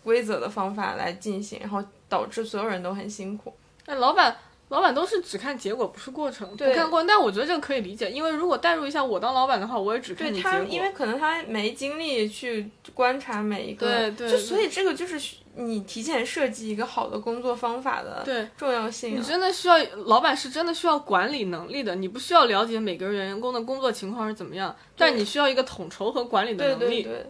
[0.04, 3.52] 规则的方法来进行，然后导致所有人都很辛苦。
[3.86, 4.36] 那老板。
[4.70, 7.06] 老板都是只看结果，不是过程，不对看过程。
[7.06, 10.76] 但我觉得这个可以理解，因为如果代入一下我当老板的话，我也只看对他，你结果。
[10.76, 19.24] 因为可能他没精力去观察每一个，对对就所以这个就是你提前设计一个好的工作方法的重要性你啊。
[19.26, 21.94] 真的需要，老板是真的需要管理能力的。
[21.94, 27.02] 你不需要了解每个员工的工作情况是怎么样，但你需要一个统筹和管理的能力。
[27.02, 27.26] 对对，对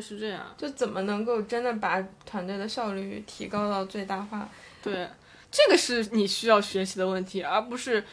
[0.00, 0.54] 是这样。
[0.58, 4.48] 就怎么能够真的把团队的效率提高到最大化？
[4.82, 5.08] 对，
[5.50, 8.04] 这个是你需要学习的问题，而不是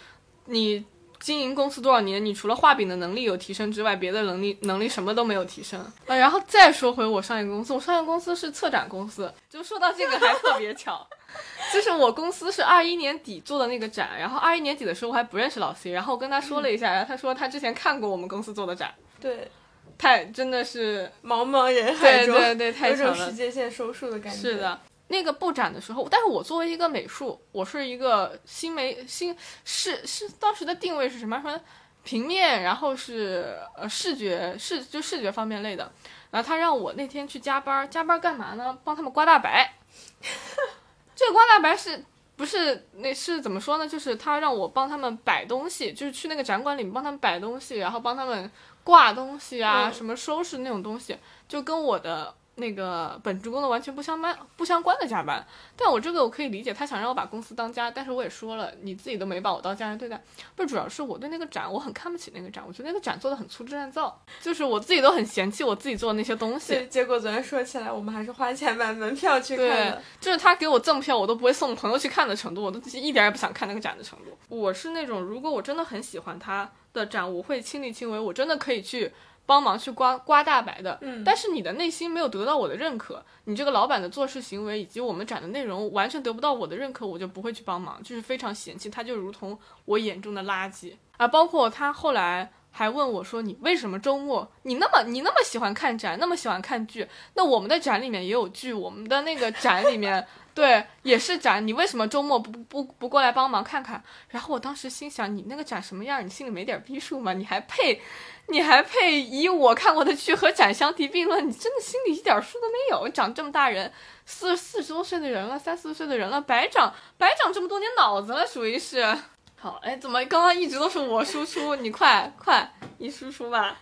[0.45, 0.85] 你
[1.19, 5.79] 经营公司多少年，你除了画饼的能力有提升之外，别的能力能力什么都没有提升。
[5.79, 11.07] 啊，然后再说回我上一个公司，我上一个公司是策展公司，就说到这个还特别巧，
[11.73, 19.49] 就是我公司是二一年底做的那个展，然后二一年底的时候我还不认识老 C，然后我跟他说了一下，然后他说他之前看过我们公司做的展，对，
[19.97, 23.33] 太真的是茫茫人海中，对对对，太有种世。
[23.33, 24.39] 界线收束的感觉。
[24.39, 31.41] 是，的，那个布展的时候，但是我作为一个美术，我是一个新媒新是是当时的定位是什么？
[31.41, 31.59] 说
[32.03, 35.91] 平面，然后是呃视觉视就视觉方面类的。
[36.29, 38.77] 然后他让我那天去加班，加班干嘛呢？
[38.83, 39.73] 帮他们刮大白。
[41.15, 42.03] 这个刮大白是。
[42.37, 43.87] 不是，那是怎么说呢？
[43.87, 48.51] 就是他让我帮他们摆东西，就是去那个展馆里面帮他们摆东西，然后帮他们
[48.87, 55.45] 挂东西啊，嗯什么收拾那种东西，就跟我的那个本职工作完全不相关不相关的加班。
[55.75, 60.23] 但我这个我可以理解，他想让我把公司当家，但是我也说了，你自己都没把我当家人对待。
[60.55, 66.87] 不是，主要是我对那个展我很看不起那个展，我觉得那个展做的很粗制滥造，就是我自己都很嫌弃我自己做的那些东西。
[66.87, 74.35] 结果昨天说起来，我们还是花钱买门票去看对的。，就是他给我赠票，我都不会送朋友去看的程度，我都一点儿也不想看那个展的程度。
[74.47, 79.13] 我是那种，如果我真的很喜欢他的展，我会亲力亲为，我真的可以去
[79.45, 80.97] 帮忙去刮刮大白的。
[81.01, 91.27] 嗯但是你的内心没有得到我的认可，你这个老板的做事行为以及我们展的内容完全得不到我的认可，我就不会去帮忙，就是非常嫌弃他，就如同我眼中的垃圾啊。
[91.27, 97.07] 包括他后来还问我说：“你为什么周末你那么你那么喜欢看展，那么喜欢看剧？
[97.33, 106.25] 那我们的展里面也有剧，我们的那个展里面对也是展，你为什么周末不不不过来帮忙看看？”然后我当时心想：“你那个展什么样？
[106.25, 107.33] 你心里没点逼数吗？
[107.33, 108.01] 你还配？
[108.47, 111.47] 你还配以我看过的剧和展相提并论？
[111.47, 113.07] 你真的心里一点数都没有？
[113.09, 113.93] 长这么大人，
[114.25, 119.15] 四四十多岁的人了，三四十岁的人了，白长白长这么多年脑子了，属于是。
[119.59, 121.75] 好，哎，怎么刚刚一直都是我输出？
[121.75, 123.77] 你快快，你输出吧。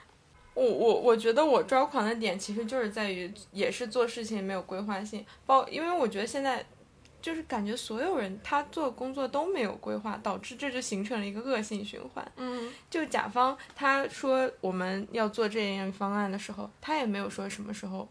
[0.55, 6.65] 我我我觉得我抓狂的点其实就是在于，也是做事情没有规划性，包因为我觉得现在
[7.21, 12.31] 就是感觉所有人他做工作都没有规划，导致这就形成了一个恶性循环。
[12.37, 18.07] 嗯就甲方他说我们要做这样方案的时候，他也没有说什么时候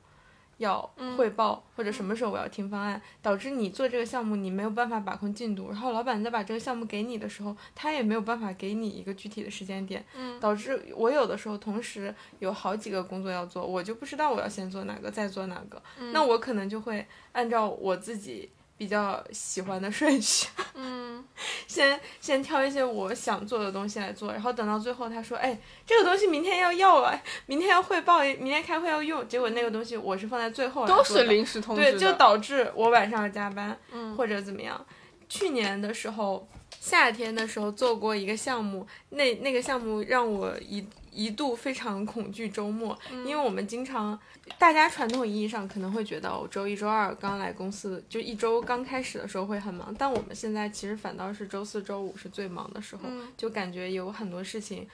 [0.59, 0.81] 要
[1.17, 10.38] 汇报、或者什么时候我要听方案，导致你做这个项目你没有办法把控进度，然后老板再把这个项目给你的时候，他也没有办法给你一个具体的时间点，嗯。
[10.40, 18.51] 导致我有的时候同时有好几个工作要做，我就不知道我要先做哪个，再做哪个，那我可能就会按照我自己。
[18.77, 21.25] 比较喜欢的顺序， 嗯。
[21.67, 34.15] 先先挑一些我想做的东西来做，然后等到最后他说，哎，这个东西明天要要啊，明天要汇报，明天开会要用，结果那个东西我是放在最后都是临时通知对，就导致我晚上要加班，嗯。
[34.17, 34.85] 或者怎么样。
[35.29, 36.47] 去年的时候，
[36.79, 44.18] 夏天的时候做过一个项目，那那个项目让我一一度非常恐惧周末，嗯因为我们经常，
[44.59, 54.88] 大家传统意义上可能会觉得我周一周二刚来公司，就一周刚开始的时候会很忙，但我们现在其实反倒是周四周五是最忙的时候，嗯就感觉有很多事情。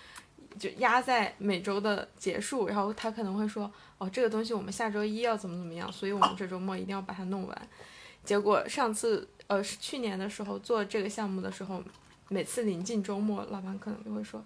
[0.59, 7.69] 就压在每周的结束，然后他可能会说，哦，这个东西我们下周一要怎么怎么样，所以我们这周末一定要把它弄完。
[8.25, 11.81] 结果上次呃是去年的时候做这个项目的时候，
[12.29, 14.45] 每次临近周末，老板可能就会说。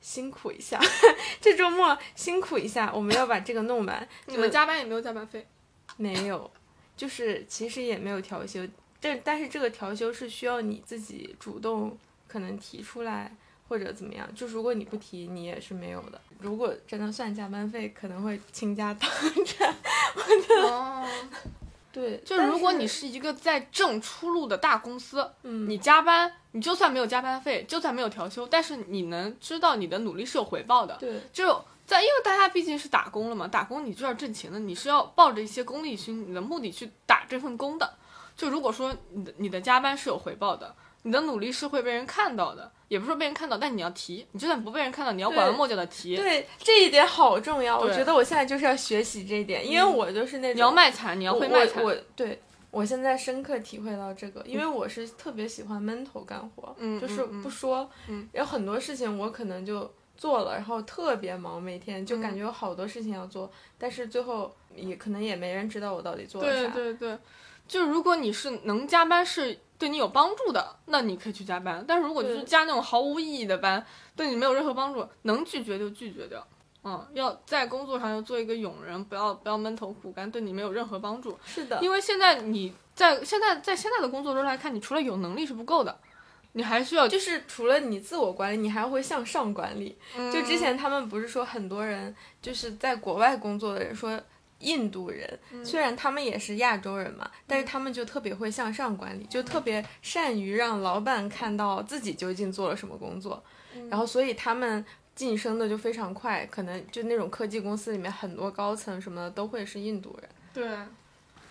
[0.00, 0.80] 辛苦一下，
[1.40, 4.08] 这周末辛苦一下，我们要把这个弄完。
[4.26, 5.46] 你们加班也没有加班费？
[5.96, 6.50] 没有，
[6.96, 8.66] 就是其实也没有调休，
[9.00, 13.34] 但但是这个调休是需要你自己主动可能提出来
[13.68, 16.20] 或者怎么样，就如果你不提，你也是没有的。
[16.38, 19.10] 如果真的算加班费，可能会倾家荡
[19.44, 19.74] 产。
[20.62, 21.08] 哦，
[21.98, 30.96] 对，就如果你是一个在正出路的大公司，嗯，你加班，你就算没有加班费，就算没有调休，但是你能知道你的努力是有回报的。
[31.00, 37.92] 对就在，因为大家毕竟是打工了嘛，打工你就要挣钱的，你是要抱着一些功利心，你的目的去打这份工的。
[38.36, 47.78] 就如果说你的你的加班是有回报的，你的努力是会被人看到的，也不是说被人看到，但你要提，你就算不被人看到，你要拐弯抹角的提，对这一点好重要。
[47.78, 66.92] 我觉得我现在就是要学习这一点，因为我就是那种你要卖惨，你要会卖惨，我我对我现在深刻体会到这个，因为我是特别喜欢闷头干活，嗯就是不说，嗯有很多事情我可能就做了，然后特别忙，每天就嗯感觉有好多事情要做，但是最后也可能也没人知道我到底做了啥对。
[66.92, 67.18] 对对，
[67.66, 71.84] 就如果你是能加班是对你有帮助的，那你可以去加班。
[71.86, 73.84] 但是如果就是加那种毫无意义的班，
[74.16, 76.44] 对你没有任何帮助，能拒绝就拒绝掉。
[76.84, 81.38] 嗯，要在工作上要做一个勇人，不要不要闷头苦干，对你没有任何帮助。
[81.44, 85.96] 是的，因为现在你在现在在现在的工作中来看，你除了有能力是不够的，
[86.52, 89.96] 你还需要就是除了你自我管理，你还会向上管理。
[90.16, 94.20] 嗯就之前他们不是说很多人就是在国外工作的人说。
[94.60, 95.64] 印度人嗯。
[95.64, 103.42] 虽然他们也是亚洲人嘛，但是他们就特别会向上管理，就特别善于让老板看到自己究竟做了什么工作，
[103.74, 103.88] 嗯。
[103.88, 110.28] 然后所以他们晋升的就非常快，可能就那种科技公司里面很多高层什么的都会是印度人。
[110.54, 110.66] 对，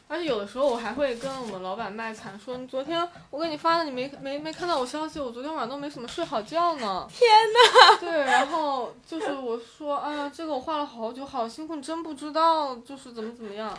[0.10, 7.08] 而且有的时候我还会跟我们老板卖惨，说你昨天我给你发的，你没没没看到我消息，我昨天晚上都没怎么睡好觉呢。
[7.10, 7.98] 天哪！
[8.00, 13.78] 对，然后就是我说，哎呀，这个我画了好久，好辛苦，你真不知道，就是怎么怎么样。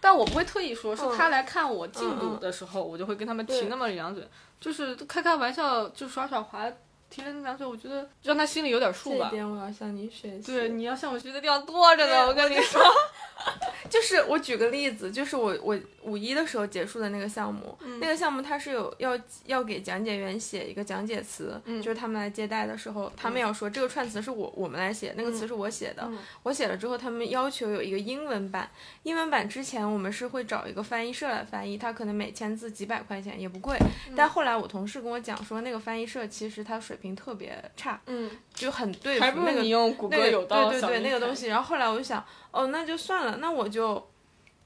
[0.00, 4.26] 但我不会特意说，是嗯他来看我进度的时候，我就会跟他们提那么两嘴，
[4.58, 6.66] 就是开开玩笑，就耍耍滑，
[7.10, 9.28] 提了那两嘴，我觉得让他心里有点数吧。
[9.30, 10.52] 这一点我要向你学习。
[10.52, 12.80] 对，你要向我学的地方多着呢，对我跟你说。
[13.88, 28.70] 就是我举个例子，就是我我五一的时候结束的那个项目，嗯那个项目它是有要要给讲解员写一个讲解词，嗯就是他们来接待的时候，他们要说这个串词是我我们来写，那个词是我写的，嗯我写了之后，他们要求有一个英文版，
[29.04, 33.78] 英文版之前我们是会找一个翻译社来翻译，它可能每千字几百块钱也不贵，
[34.14, 41.48] 但后来我同事跟我讲说，那个翻译社其实它水平特别差，嗯，就很对付还不那个如你用谷歌那个有道对对对那个东西。
[41.48, 44.08] 然后后来我就想，哦，那就算了，那我就，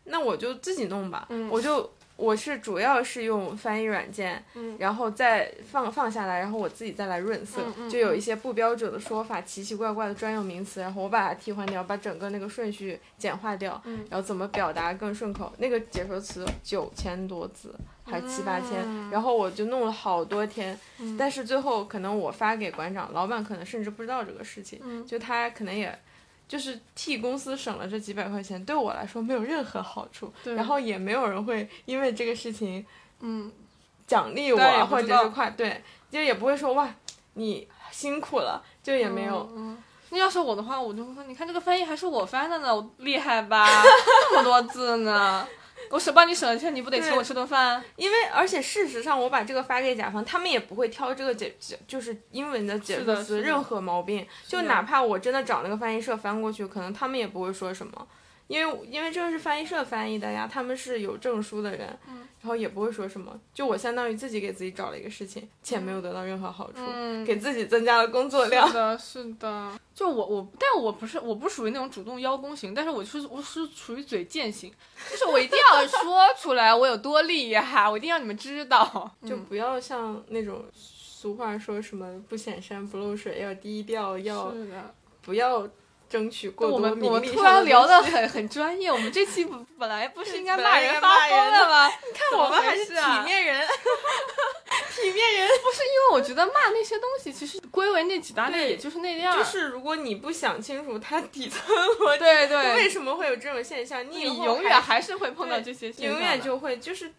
[0.05, 1.27] 那我就自己弄吧。
[1.31, 15.53] 嗯我就我是主要是用翻译软件，嗯然后再放放下来，然后我自己再来润色，嗯嗯就有一些不标准的说法、奇奇怪怪的专用名词，然后我把它替换掉，把整个那个顺序简化掉，嗯然后怎么表达更顺口。
[15.59, 17.75] 那个解说词九千多字。
[18.05, 19.11] 还七八千，嗯。
[19.11, 21.17] 然后我就弄了好多天，嗯。
[21.17, 25.07] 但是最后可能我发给馆长，老板可能甚至不知道这个事情，嗯。
[25.07, 25.99] 就他可能也，
[26.47, 32.85] 就是替公司省了这几百块钱，对我来说没有任何好处，然后也没有人会因为这个事情
[33.21, 33.51] 嗯，
[34.07, 36.89] 奖励我或者是夸对，就也不会说哇
[37.35, 39.49] 你辛苦了，就也没有。
[40.11, 43.67] 那要是我的话，我就会说，你看这个翻译还是我翻的呢，我厉害吧？
[44.31, 45.45] 这么多字呢，
[45.95, 47.81] 我省帮你省了钱，你不得请我吃顿饭？
[47.95, 58.09] 因为而且事实上，我把这个发给甲方，他们也不会挑这个解解就是英文的解释词任何毛病，就哪怕我真的找那个翻译社翻过去，可能他们也不会说什么，
[58.47, 68.75] 因为因为这个是翻译社翻译的呀，他们是有证书的人，嗯然后也不会说什么，就我相当于自己给自己找了一个事情，且没有得到任何好处，嗯，给自己增加了工作量是。
[68.75, 69.73] 的，是的。
[69.95, 74.71] 就我我，但我不是我不属于那种主动邀功型，但是我就是我是属于嘴贱型，
[75.11, 79.11] 就是我一定要说出来我有多厉害，我一定要你们知道。
[79.27, 84.53] 就不要像那种俗话说什么不显山不露水，要低调，要，
[85.23, 85.67] 不要
[86.15, 91.89] 争取过我多名们我们突然聊的很很专业，我们这期本本来不是应该骂人发疯的吗？
[92.07, 93.67] 你看我们还是体啊面人，
[94.95, 95.49] 体面人。
[95.49, 99.37] 不是因为我觉得骂那些东西，其实归为那几大类，也就是那样。
[99.37, 101.61] 就是如果你不想清楚它底层
[101.99, 107.13] 逻辑，对对，为什么会有这种现象，你永远还还是会碰到这些现象，永远就会就是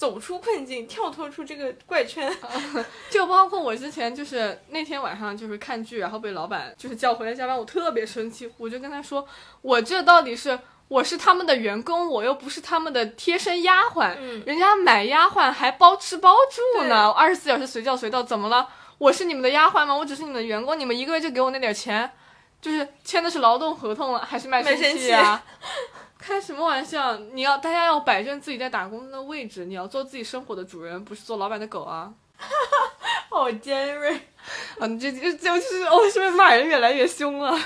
[0.00, 2.34] 走出困境，跳脱出这个怪圈。
[3.10, 9.28] 就包括我之前就是那天晚上就是看剧，然后被老板就是叫回来加班，我特别生气，我就跟他说，
[9.60, 10.58] 我这到底是
[10.88, 18.66] 我是他们的员工，我又不是他们的贴身丫鬟，嗯人家买丫鬟还包吃包住呢，二十四小时随叫随到，怎么了？
[18.96, 19.94] 我是你们的丫鬟吗？
[19.94, 22.10] 我只是你们的员工，你们一个月就给我那点钱，
[22.62, 25.44] 就是签的是劳动合同还是卖身卖身契啊？
[26.20, 27.16] 开什么玩笑！
[27.32, 32.12] 你要大家要摆正自己在打工的位置，你要做自己生活的主人，不是做老板的狗啊！
[33.30, 34.14] 好尖锐。
[34.78, 37.58] 啊， 你这这就是我是不是骂人越来越凶了？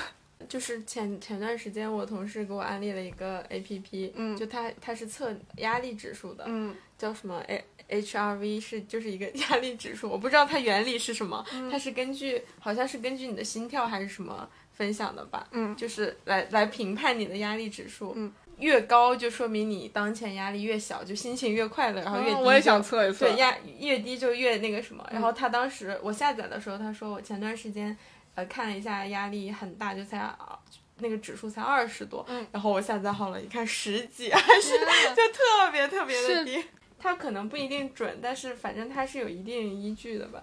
[0.47, 18.13] 就是前前段时间，我同事给我安利了一个 A P P，嗯就它它是测压力指数的，嗯叫什么 A H R V 是就是一个压力指数，我不知道它原理是什么，嗯它是根据好像是根据你的心跳还是什么分享的吧，嗯就是来来评判你的压力指数。
[18.15, 23.25] 嗯，越高就说明你当前压力越小，就心情越快乐，然后越低我也想测一测。
[23.27, 25.05] 对压越低就越那个什么。
[25.11, 27.95] 然后他当时我下载的时候，他说我前段时间
[28.35, 30.57] 呃看了一下，压力很大，就才啊
[30.99, 32.25] 那个指数才二十多。
[32.29, 34.71] 嗯然后我下载好了，一看十几，还是
[35.15, 36.63] 就特别特别的低。
[36.97, 40.41] 它可能不一定准，但是反正它是有一定依据的吧。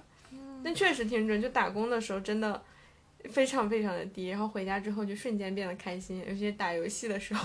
[0.62, 2.62] 那确实挺准，就打工的时候真的
[3.30, 7.44] 非常非常的低，然后回家之后就瞬间变得开心，尤其是打游戏的时候。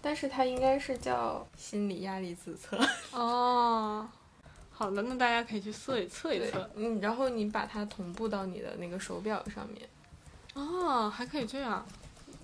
[0.00, 2.78] 但是它应该是叫心理压力自测，
[3.12, 4.08] 哦，
[4.70, 9.88] 好的，那大家可以去测一测一测。，嗯，然后你把它同步到你的那个手表上面，
[10.54, 11.86] 哦，还可以这样。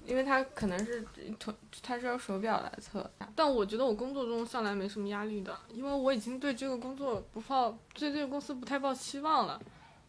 [0.07, 1.05] 因为它可能是
[1.37, 1.53] 同，
[1.83, 3.11] 它是要手表来测。
[3.35, 9.61] 但我觉得我工作中向来没什么压力的，因为我已经对这个工作不抱，对这个公司不太抱期望了，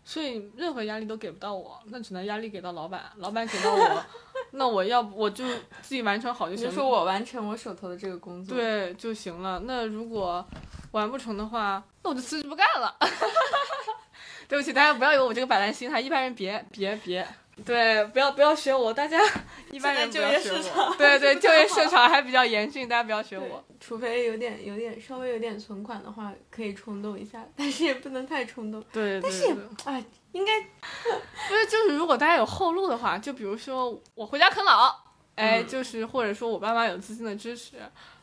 [0.06, 4.06] 所以任何压力都给不到我，那只能压力给到老板，老板给到我，
[4.52, 5.46] 那我要不我就
[5.82, 6.72] 自己完成好就行了。
[6.72, 9.60] 你就说我完成我手头的这个工作，，对就行了。
[9.66, 10.46] 那如果
[10.92, 12.96] 完不成的话，那我就辞职不干了。
[14.48, 17.28] 对不起，大家不要有我这个摆烂心态，一般人别别别。
[17.66, 19.20] 对，不要不要学我，大家
[19.72, 20.62] 一般人就业市我。
[20.62, 23.64] 场对对， 就业市场还比较严峻，大家不要学我。
[23.80, 28.84] 除非有点有点稍微有点存款的话，可以冲动一下，但是也不能太冲动。
[28.92, 29.46] 对，但是
[29.86, 34.96] 哎，应该不是，就是如果大家有后路的话，就比如说我回家啃老，
[35.36, 37.78] 哎，嗯就是或者说我爸妈有资金的支持，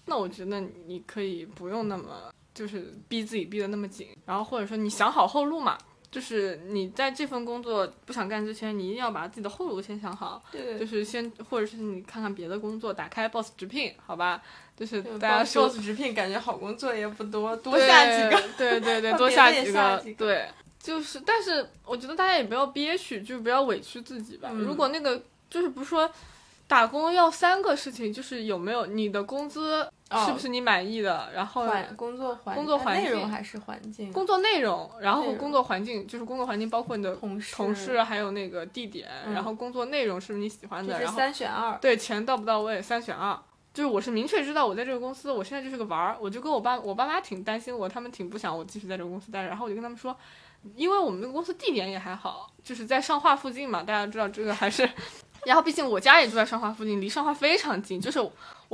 [0.07, 5.76] 那我觉得你可以不用那么就是逼自己逼得那么紧，然后或者说你想好后路嘛，
[6.15, 14.41] 就是你在这份工作不想干之前，你一定要把自己的后路先想好，对就是先或者是你看看别的工作，打开 Boss 直聘，好吧，
[14.77, 18.41] 就是大家 boss 说 boss 直聘感觉好工作也不多，多下几个。
[18.57, 20.49] 对对对，把 多下几个，对，
[20.81, 24.51] 就是，但是我觉得大家也不要憋屈，就不要委屈自己吧。
[24.53, 26.09] 嗯如果那个就是不是说
[26.69, 29.93] 打工要三个事情，就是有没有你的工资哦
[30.27, 37.55] 是不是你满意的，然后环工作环工作环内容境还是环境，工作内容，然后工作环境，就是工作环境包括你的同事。
[37.57, 39.33] 同事，还有那个地点，嗯。
[39.33, 41.77] 然后工作内容是不是你喜欢的，就是然后三选二。
[41.81, 43.37] 对钱到不到位，三选二。
[43.73, 50.17] 就是我是明确知道我在这个公司，我现在就是个玩儿，我就跟我爸我爸妈挺担心我，他们挺不想我继续在这个公司待着，然后我就跟他们说，
[50.77, 54.89] 因为我们那个公司地点也还好，就是在上化附近嘛，大家知道这个还是，
[55.45, 58.21] 然后毕竟我家也住在上化附近，离上化非常近，就是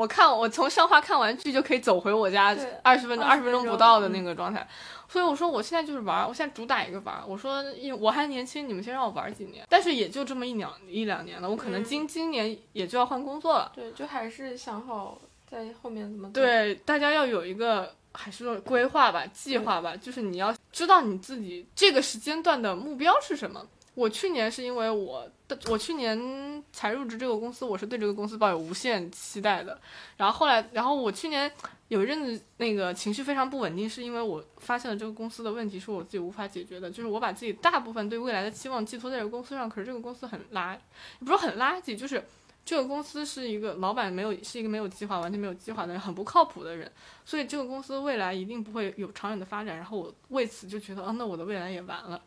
[0.01, 4.67] 我看我从上化看完剧就可以走回我家对二十分钟二十20分钟不到的嗯那个状态，
[5.07, 7.23] 所以我说我现在就是玩儿，我现在主打一个玩儿。
[7.27, 13.71] 我说因我还年轻，你们先让我玩儿几年，但是也就这么一两一两年了，我可能嗯今今年也就要换工作了。
[13.75, 16.41] 对，就还是想好在后面怎么走。
[16.41, 23.67] 对，大家要有一个还是说规划吧，计划吧，就是你要知道你自己这个时间段的目标是什么。
[24.01, 29.79] 我去年是因为我的，我去年才入职这个公司，我是对这个公司抱有无限期待的。
[30.17, 31.53] 然后后来，然后我去年
[31.89, 40.75] 有一阵子那个情绪非常不稳定，是因为我发现了这个公司的问题是我自己无法解决的，就是我把自己大部分对未来的期望寄托在这个公司上，可是这个公司很垃，
[41.19, 42.25] 不是很垃圾，就是
[42.65, 46.91] 这个公司是一个老板没有是一个没有计划、完全没有计划的人，很不靠谱的人，
[47.27, 49.77] 所以这个公司未来一定不会有长远的发展。
[49.77, 52.19] 然后我为此就觉得，啊，那我的未来也完了。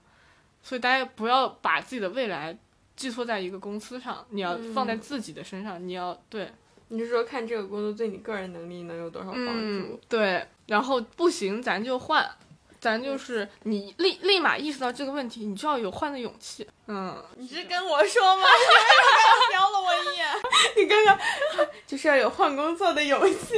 [0.64, 2.58] 所以大家不要把自己的未来
[2.96, 6.52] 寄托在一个公司上，你要放在自己的身上，你要对，
[6.88, 12.28] 你是说看这个工作对你个人能力能有多少帮嗯助？，对，然后不行咱就换，
[12.80, 16.68] 咱就是你立立马意识到这个问题，你就要有换的勇气。
[16.88, 18.44] 嗯，你是跟我说吗？
[18.46, 18.70] 你
[19.18, 20.28] 刚刚瞄了我一眼，
[20.78, 21.18] 你刚刚
[21.88, 23.56] 就是要有换工作的勇气。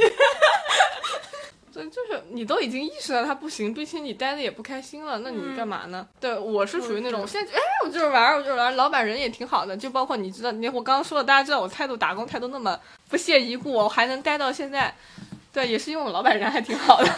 [1.76, 6.08] 对，就是你都已经意识到他不行，并且你待的也不开心了，那你干嘛呢？
[6.18, 14.96] 对我是属于那种，我现在就哎，我就是玩儿，我就是玩儿，老板人也挺好的，就包括你知道，你我刚刚说的，大家知道我态度打工态度那么不屑一顾，我还能待到现在，
[15.52, 17.10] 对，也是因为我老板人还挺好的。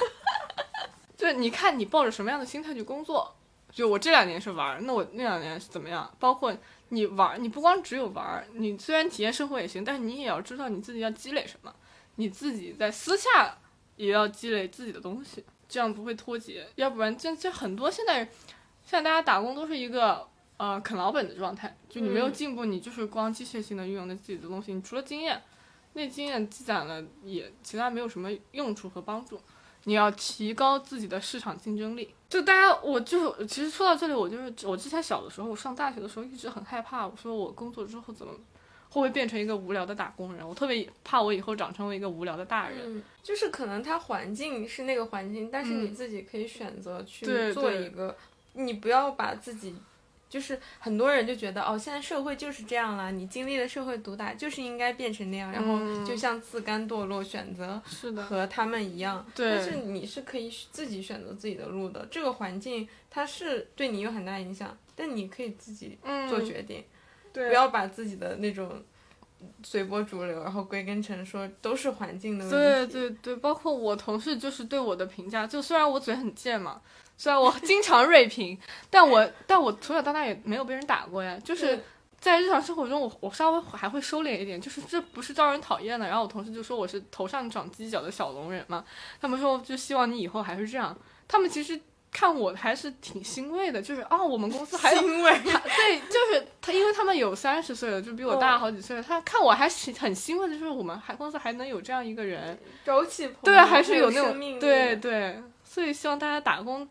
[1.16, 3.32] 就是你看你抱着什么样的心态去工作，
[3.72, 6.10] 就我这两年是玩儿，那我那两年是怎么样？
[6.18, 6.52] 包括
[6.88, 11.72] 你玩儿，你不光只有玩儿，你虽然体验生活也行，但是你也要知道你自己要积累什么，
[12.16, 13.56] 你自己在私下
[13.98, 16.66] 也要积累自己的东西，这样不会脱节。
[16.76, 18.24] 要不然这这很多现在
[18.82, 20.26] 现在大家打工都是一个
[20.56, 25.42] 呃啃老本的状态，就你没有嗯进步，你就是光机械性的运用着自己的东西，你除了经验，
[25.92, 29.38] 那经验积攒了也其他没有什么用处和帮助。
[29.84, 32.12] 你要提高自己的市场竞争力。
[32.28, 38.34] 就大家，我就其实说到这里，我就是我之前小的时候，我上大学的时候一直很害怕，我说我工作之后怎么
[38.90, 40.46] 会不会变成一个无聊的打工人？
[40.46, 42.78] 我特别怕我以后长成为一个无聊的大人。
[42.84, 48.16] 嗯，就是可能他环境是那个环境，但是你嗯自己可以选择去做一个，
[48.54, 49.74] 你不要把自己
[50.30, 59.24] 就是很多人就觉得哦，现在社会就是这样了，你经历了社会毒打，就是应该变成那样，然后嗯就像自甘堕落，选择是的，和他们一样。
[59.34, 66.86] 对但是你是可以自己选择自己的路的，这个环境它是对你有很大影响，但你可以自己嗯，做决定，对，
[67.32, 68.82] 不要把自己的那种
[69.62, 72.56] 随波逐流，然后归根成说都是环境的问题。
[72.56, 76.80] 对对对，包括我同事就是对我的评价，就虽然我嘴很贱嘛，
[77.16, 78.58] 虽然我经常锐评，
[78.90, 81.78] 但我但我从小到大也没有被人打过呀，就是
[82.20, 86.06] 在日常生活中我我稍微还会收敛一点，就是这不是招人讨厌的。
[86.06, 88.84] 然后我同事就说我是头上长犄角的小龙人嘛，
[89.20, 90.96] 他们说就希望你以后还是这样。
[91.28, 91.78] 他们其实
[92.10, 99.02] 看我还是挺欣慰的，就是哦，我们公司还有欣慰， 对，就是他，因为他们有三十岁了，就比我大好几岁了。
[99.02, 106.88] 他看我还是很欣慰的，就是我们还公司还能有这样一个人，朝气蓬勃，对，啊还是有那种命对对，所以希望大家打工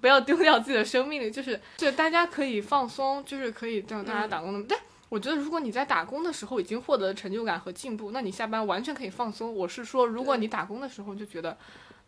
[0.00, 4.64] 不要丢掉自己的生命力，就是就大家可以放松，就是可以让大家打工的。
[4.68, 9.52] 但我觉得，如果你在打工的时候已经获得了成就感和进步，那你下班完全可以放松。
[9.52, 11.58] 我是说，如果你打工的时候就觉得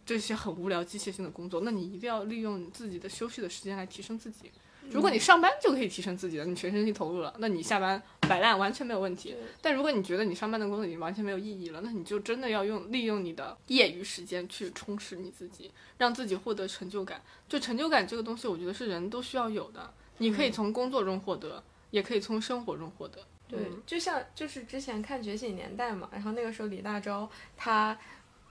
[0.05, 4.51] 这些很无聊、机械性的工作，那你一定要利用你自己的休息的时间来提升自己。
[4.91, 9.35] 如果你上班就可以提升自己了，你全身心投入了，那你下班摆烂完全没有问题。
[9.61, 17.23] 但如果你觉得你上班的工作已经完全没有意义了，那你就真的要用利用你的业余时间去充实你自己，让自己获得成就感。
[17.49, 19.95] 就成就感这个东西，我觉得是人都需要有的。
[20.19, 23.25] 你可以从工作中获得，也可以从生活中获得。
[23.49, 27.97] 对嗯，就像就是之前看《觉醒年代》嘛，然后那个时候李大钊他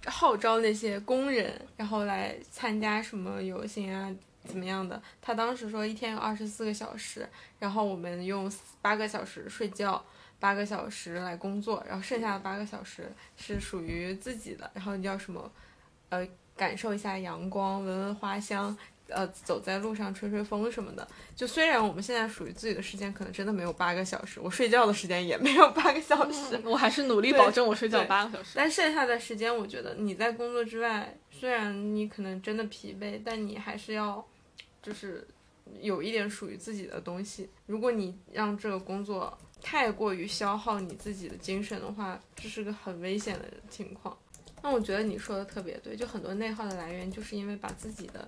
[0.05, 4.13] 号召那些工人，然后来参加什么游行啊，
[4.45, 5.01] 怎么样的？
[5.21, 7.27] 他当时说一天有二十四个小时，
[7.59, 10.03] 然后我们用八个小时睡觉，
[10.39, 15.51] 八个小时来工作，然后剩下的八个小时是属于自己的，然后你要什么，
[16.09, 18.75] 呃，感受一下阳光，闻闻花香。
[19.11, 28.51] 呃，走在路上吹吹风什么的，就虽然我们现在属于自己的时间可能真的没有八个小时，我睡觉的时间也没有八个小时，我还是努力保证我睡觉八个小时。
[28.55, 34.25] 但剩下的时间，我觉得你在工作之外，虽然你可能真的疲惫，但你还是要
[34.81, 35.27] 就是
[35.79, 37.49] 有一点属于自己的东西。
[37.65, 44.17] 如果你让这个工作太过于消耗你自己的精神的话，这是个很危险的情况。
[44.63, 48.27] 那我觉得你说的特别对，就很多内耗的来源就是因为把自己的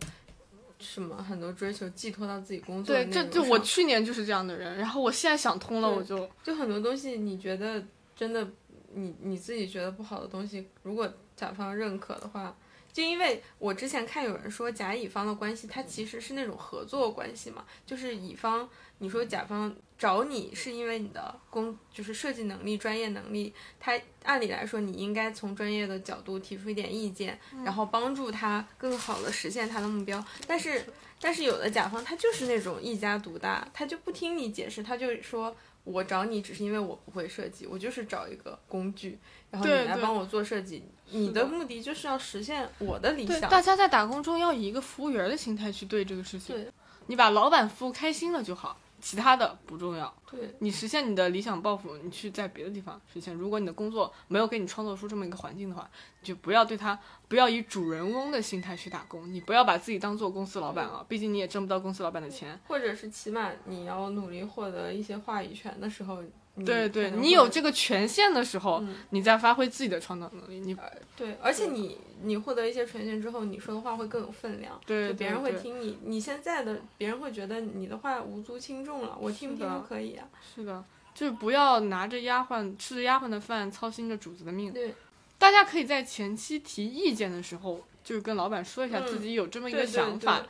[0.83, 7.83] 什么很多追求寄托到自己工作的对，这就我去年就是这样的人，然后我现在想通了，我就就很多东西，你觉得
[8.15, 8.47] 真的，
[8.93, 12.55] 你你自己觉得不好的东西，如果甲方认可的话，
[12.91, 18.69] 就因为我之前看有人说甲乙方的关系，它其实是那种合作关系嘛，就是乙方，
[18.99, 30.85] 你说甲方找你是因为你的工就是设计能力、专业能力，他按理来说你应该从专业的角度提出一点意见，然后帮助他更好的实现他的目标，但是。
[31.25, 39.17] 但是有的甲方他就是那种一家独大，他就不听你解释，他就说我找你只是因为我不会设计，我就是找一个工具，
[39.49, 40.83] 然后你来帮我做设计。
[41.11, 43.39] 你的的目的就是要实现我的理想。
[43.49, 46.53] 大家在打工中要以一个服务员的心态去对这个事情。
[46.53, 46.67] 对
[47.07, 50.11] 你把老板服务开心了就好，其他的不重要。
[50.31, 53.35] 对你实现你的理想抱负，你去在别的地方实现。
[53.35, 55.87] 如果你的工作没有给你创作出这么一个环境的话，
[56.21, 56.97] 你就不要对他，
[57.27, 59.31] 不要以主人翁的心态去打工。
[59.31, 62.57] 你不要把自己当做公司老板啊，毕竟你也挣不到公司老板的钱。
[62.65, 66.31] 或者是起码你要努力获得一些话语权的时候，你
[66.63, 70.59] 对对，你有这个权限的时候，嗯你再发挥自己的创造能力。
[70.59, 70.77] 你
[71.17, 75.97] 对，而且你你获得一些权限之后，你说的话会更有分量，对就别人会听你。
[76.03, 80.27] 你现在的别人会觉得你的话无足轻重了，我听不听都可以啊。
[80.55, 80.83] 是的，
[81.15, 84.71] 就是不要拿着丫鬟吃着丫鬟的饭，操心着主子的命。
[84.71, 84.93] 对
[85.39, 90.39] 大家可以在前期提意见的时候，就是跟老板说一下嗯自己有这么一个想法。
[90.39, 90.47] 对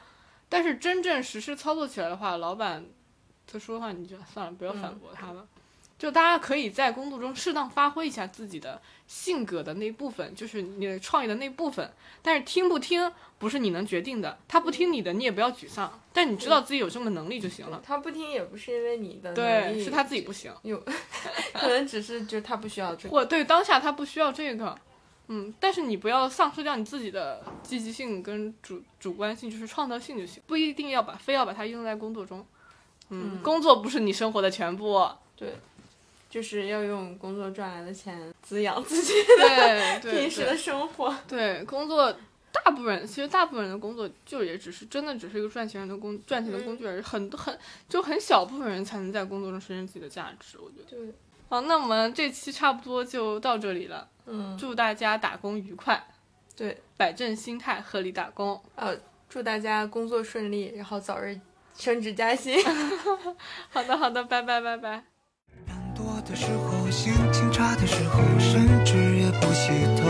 [0.50, 2.86] 但是真正实施操作起来的话，老板
[3.48, 5.48] 他说的话你就算了，不要反嗯驳他了。
[5.98, 11.90] 就大家可以在工作中适当发挥一下自己的性格的那部分，就是你的创意的那部分。
[12.22, 16.00] 但是听不听不是你能决定的，他不听你的，你也不要沮丧。
[16.12, 17.82] 但你知道自己有这么能力就行了。
[17.86, 20.52] 他不听也不是因为你的能对，力是他自己不行。
[20.64, 20.78] 有，
[21.54, 23.10] 可能只是就是他不需要这个。
[23.10, 24.78] 或对当下他不需要这个，
[25.28, 32.46] 嗯，但是你不要丧失掉你自己的积极性跟主主观性，就是创造性就行，不一定要把非要把它用在工作中。
[33.10, 35.10] 嗯，嗯工作不是你生活的全部。
[35.36, 35.56] 对，
[36.34, 41.16] 就是要用工作赚来的钱滋养自己的对 平时的生活。
[41.28, 42.12] 对，工作
[42.52, 47.56] 大部分其实大部分人的工作就也只是真的只是一个赚钱人的工赚钱的工具而已，很很
[47.88, 50.90] 就很小部分人才能在工作中实现自己的价值，我觉得。
[50.90, 51.14] 对，
[51.50, 56.04] 好，那我们这期差不多就到这里了，嗯，祝大家打工愉快，
[56.56, 58.60] 对，摆正心态，合理打工。
[58.76, 58.98] 呃，
[59.30, 61.40] 祝大家工作顺利，然后早日
[61.78, 62.58] 升职加薪。
[63.70, 65.13] 好的，好的，拜拜，拜拜。
[66.30, 70.10] 的时候，心情差的时候，甚至也不洗头。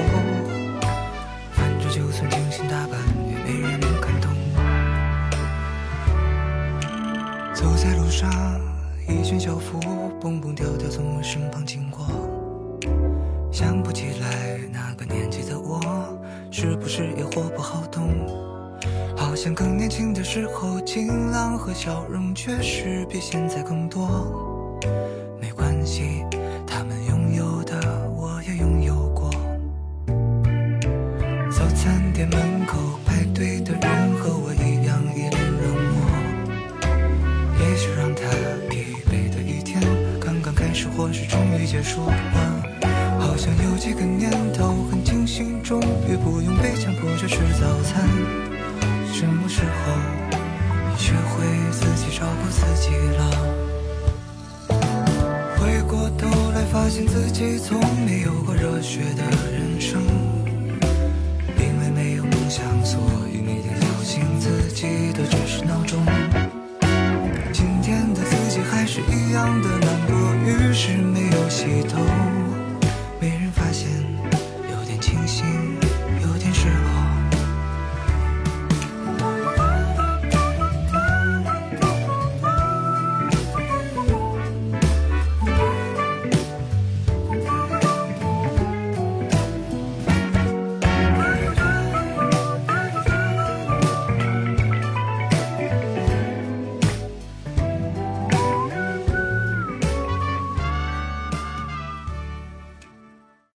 [1.51, 4.31] 反正就算精心打扮，也没人能看懂。
[7.53, 8.29] 走在路上，
[9.07, 9.79] 一群校服
[10.21, 12.05] 蹦蹦跳跳从我身旁经过。
[13.51, 15.79] 想不起来那个年纪的我，
[16.51, 18.09] 是不是也活不好动？
[19.17, 24.52] 好像更年轻的时候，晴朗和笑容确实比现在更多。